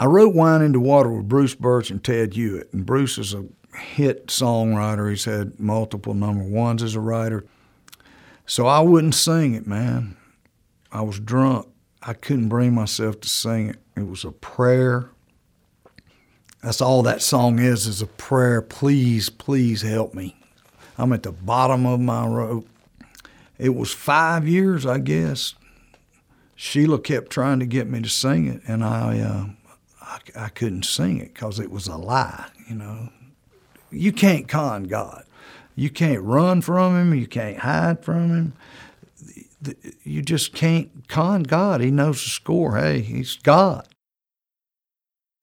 I 0.00 0.06
wrote 0.06 0.34
Wine 0.34 0.62
into 0.62 0.80
Water 0.80 1.12
with 1.12 1.28
Bruce 1.28 1.54
Burch 1.54 1.90
and 1.90 2.02
Ted 2.02 2.32
Hewitt, 2.32 2.72
and 2.72 2.86
Bruce 2.86 3.18
is 3.18 3.34
a 3.34 3.44
hit 3.76 4.28
songwriter. 4.28 5.10
He's 5.10 5.26
had 5.26 5.60
multiple 5.60 6.14
number 6.14 6.42
ones 6.42 6.82
as 6.82 6.94
a 6.94 7.00
writer. 7.00 7.44
So 8.46 8.66
I 8.66 8.80
wouldn't 8.80 9.14
sing 9.14 9.52
it, 9.52 9.66
man. 9.66 10.16
I 10.90 11.02
was 11.02 11.20
drunk. 11.20 11.68
I 12.06 12.12
couldn't 12.12 12.48
bring 12.48 12.72
myself 12.72 13.20
to 13.22 13.28
sing 13.28 13.70
it. 13.70 13.76
It 13.96 14.06
was 14.08 14.24
a 14.24 14.30
prayer. 14.30 15.10
That's 16.62 16.80
all 16.80 17.02
that 17.02 17.20
song 17.20 17.58
is, 17.58 17.86
is 17.86 18.00
a 18.00 18.06
prayer. 18.06 18.62
Please, 18.62 19.28
please 19.28 19.82
help 19.82 20.14
me. 20.14 20.36
I'm 20.96 21.12
at 21.12 21.24
the 21.24 21.32
bottom 21.32 21.84
of 21.84 22.00
my 22.00 22.26
rope. 22.26 22.68
It 23.58 23.70
was 23.70 23.92
five 23.92 24.46
years, 24.46 24.86
I 24.86 24.98
guess. 24.98 25.54
Sheila 26.54 27.00
kept 27.00 27.30
trying 27.30 27.58
to 27.58 27.66
get 27.66 27.88
me 27.88 28.00
to 28.00 28.08
sing 28.08 28.46
it, 28.46 28.62
and 28.66 28.84
I, 28.84 29.20
uh, 29.20 29.46
I, 30.00 30.44
I 30.44 30.48
couldn't 30.48 30.84
sing 30.84 31.18
it 31.18 31.34
because 31.34 31.58
it 31.58 31.70
was 31.70 31.86
a 31.86 31.96
lie, 31.96 32.46
you 32.68 32.76
know. 32.76 33.08
You 33.90 34.12
can't 34.12 34.48
con 34.48 34.84
God. 34.84 35.24
You 35.74 35.90
can't 35.90 36.22
run 36.22 36.62
from 36.62 36.96
him. 36.96 37.18
You 37.18 37.26
can't 37.26 37.58
hide 37.58 38.04
from 38.04 38.30
him. 38.30 38.52
You 40.02 40.22
just 40.22 40.54
can't 40.54 41.08
con 41.08 41.42
God. 41.42 41.80
He 41.80 41.90
knows 41.90 42.22
the 42.22 42.30
score. 42.30 42.76
Hey, 42.76 43.00
he's 43.00 43.36
God. 43.36 43.88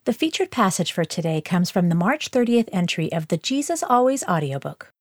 The 0.05 0.13
featured 0.13 0.51
passage 0.51 0.91
for 0.91 1.05
today 1.05 1.39
comes 1.39 1.71
from 1.71 1.89
the 1.89 1.95
March 1.95 2.29
30th 2.29 2.67
entry 2.73 3.11
of 3.13 3.29
the 3.29 3.37
Jesus 3.37 3.81
Always 3.81 4.23
audiobook. 4.25 4.91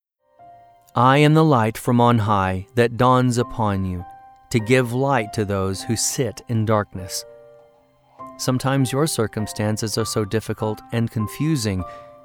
I 0.95 1.19
am 1.19 1.35
the 1.35 1.45
light 1.45 1.77
from 1.77 2.01
on 2.01 2.19
high 2.19 2.67
that 2.77 2.97
dawns 2.97 3.39
upon 3.39 3.85
you 3.85 4.05
to 4.51 4.61
give 4.61 4.93
light 4.93 5.33
to 5.33 5.45
those 5.45 5.83
who 5.83 5.97
sit 5.97 6.43
in 6.49 6.67
darkness. 6.67 7.25
Sometimes 8.37 8.93
your 8.93 9.07
circumstances 9.07 9.97
are 9.99 10.05
so 10.05 10.25
difficult 10.25 10.81
and 10.93 11.11
confusing 11.11 11.83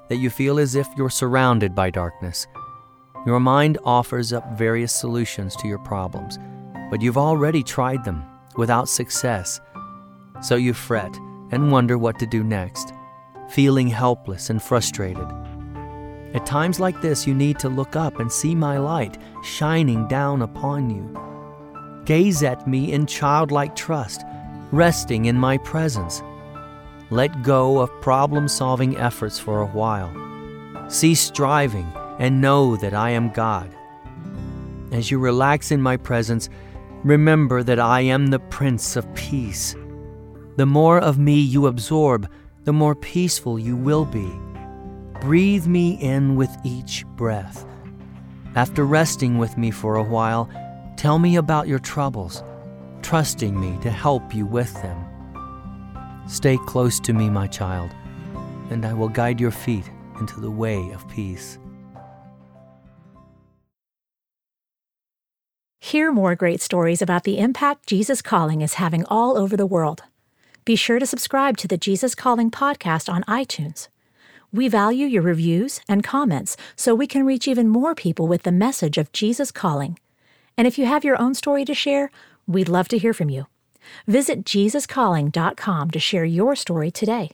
that 0.08 0.16
you 0.16 0.30
feel 0.30 0.58
as 0.58 0.74
if 0.74 0.86
you're 0.96 1.10
surrounded 1.10 1.74
by 1.74 1.90
darkness. 1.90 2.46
Your 3.26 3.40
mind 3.40 3.78
offers 3.84 4.32
up 4.32 4.56
various 4.56 4.92
solutions 4.92 5.56
to 5.56 5.66
your 5.68 5.78
problems, 5.78 6.38
but 6.90 7.02
you've 7.02 7.18
already 7.18 7.62
tried 7.62 8.04
them 8.04 8.24
without 8.56 8.88
success. 8.88 9.60
So 10.42 10.56
you 10.56 10.72
fret 10.74 11.14
and 11.50 11.72
wonder 11.72 11.98
what 11.98 12.18
to 12.18 12.26
do 12.26 12.42
next, 12.42 12.92
feeling 13.48 13.88
helpless 13.88 14.50
and 14.50 14.62
frustrated. 14.62 15.26
At 16.34 16.44
times 16.44 16.78
like 16.78 17.00
this, 17.00 17.26
you 17.26 17.34
need 17.34 17.58
to 17.60 17.68
look 17.68 17.96
up 17.96 18.20
and 18.20 18.30
see 18.30 18.54
my 18.54 18.78
light 18.78 19.16
shining 19.42 20.06
down 20.08 20.42
upon 20.42 20.90
you. 20.90 22.04
Gaze 22.04 22.42
at 22.42 22.68
me 22.68 22.92
in 22.92 23.06
childlike 23.06 23.74
trust, 23.74 24.22
resting 24.70 25.24
in 25.24 25.36
my 25.36 25.56
presence. 25.58 26.22
Let 27.10 27.42
go 27.42 27.78
of 27.78 28.00
problem 28.02 28.48
solving 28.48 28.96
efforts 28.98 29.38
for 29.38 29.62
a 29.62 29.66
while. 29.66 30.10
Cease 30.90 31.20
striving 31.20 31.90
and 32.18 32.40
know 32.40 32.76
that 32.76 32.92
I 32.92 33.10
am 33.10 33.30
God. 33.30 33.74
As 34.92 35.10
you 35.10 35.18
relax 35.18 35.70
in 35.70 35.80
my 35.80 35.96
presence, 35.96 36.50
remember 37.04 37.62
that 37.62 37.78
I 37.78 38.00
am 38.00 38.26
the 38.28 38.38
Prince 38.38 38.96
of 38.96 39.12
Peace. 39.14 39.74
The 40.56 40.66
more 40.66 40.98
of 40.98 41.18
me 41.18 41.38
you 41.38 41.66
absorb, 41.66 42.30
the 42.64 42.72
more 42.72 42.94
peaceful 42.94 43.58
you 43.58 43.76
will 43.76 44.04
be. 44.04 44.30
Breathe 45.20 45.66
me 45.66 45.92
in 46.00 46.36
with 46.36 46.50
each 46.64 47.04
breath. 47.16 47.64
After 48.54 48.84
resting 48.84 49.38
with 49.38 49.56
me 49.56 49.70
for 49.70 49.96
a 49.96 50.02
while, 50.02 50.48
tell 50.96 51.18
me 51.18 51.36
about 51.36 51.68
your 51.68 51.78
troubles, 51.78 52.42
trusting 53.02 53.58
me 53.58 53.78
to 53.82 53.90
help 53.90 54.34
you 54.34 54.46
with 54.46 54.72
them. 54.82 55.04
Stay 56.28 56.58
close 56.66 57.00
to 57.00 57.12
me, 57.12 57.30
my 57.30 57.46
child, 57.46 57.90
and 58.70 58.84
I 58.84 58.92
will 58.92 59.08
guide 59.08 59.40
your 59.40 59.50
feet 59.50 59.90
into 60.20 60.40
the 60.40 60.50
way 60.50 60.90
of 60.90 61.08
peace. 61.08 61.58
Hear 65.88 66.12
more 66.12 66.34
great 66.34 66.60
stories 66.60 67.00
about 67.00 67.24
the 67.24 67.38
impact 67.38 67.86
Jesus 67.86 68.20
Calling 68.20 68.60
is 68.60 68.74
having 68.74 69.06
all 69.06 69.38
over 69.38 69.56
the 69.56 69.64
world. 69.64 70.02
Be 70.66 70.76
sure 70.76 70.98
to 70.98 71.06
subscribe 71.06 71.56
to 71.56 71.66
the 71.66 71.78
Jesus 71.78 72.14
Calling 72.14 72.50
podcast 72.50 73.10
on 73.10 73.24
iTunes. 73.24 73.88
We 74.52 74.68
value 74.68 75.06
your 75.06 75.22
reviews 75.22 75.80
and 75.88 76.04
comments 76.04 76.58
so 76.76 76.94
we 76.94 77.06
can 77.06 77.24
reach 77.24 77.48
even 77.48 77.68
more 77.68 77.94
people 77.94 78.28
with 78.28 78.42
the 78.42 78.52
message 78.52 78.98
of 78.98 79.12
Jesus 79.12 79.50
Calling. 79.50 79.98
And 80.58 80.66
if 80.66 80.76
you 80.76 80.84
have 80.84 81.04
your 81.04 81.18
own 81.18 81.32
story 81.32 81.64
to 81.64 81.72
share, 81.72 82.10
we'd 82.46 82.68
love 82.68 82.88
to 82.88 82.98
hear 82.98 83.14
from 83.14 83.30
you. 83.30 83.46
Visit 84.06 84.44
JesusCalling.com 84.44 85.90
to 85.90 85.98
share 85.98 86.26
your 86.26 86.54
story 86.54 86.90
today. 86.90 87.30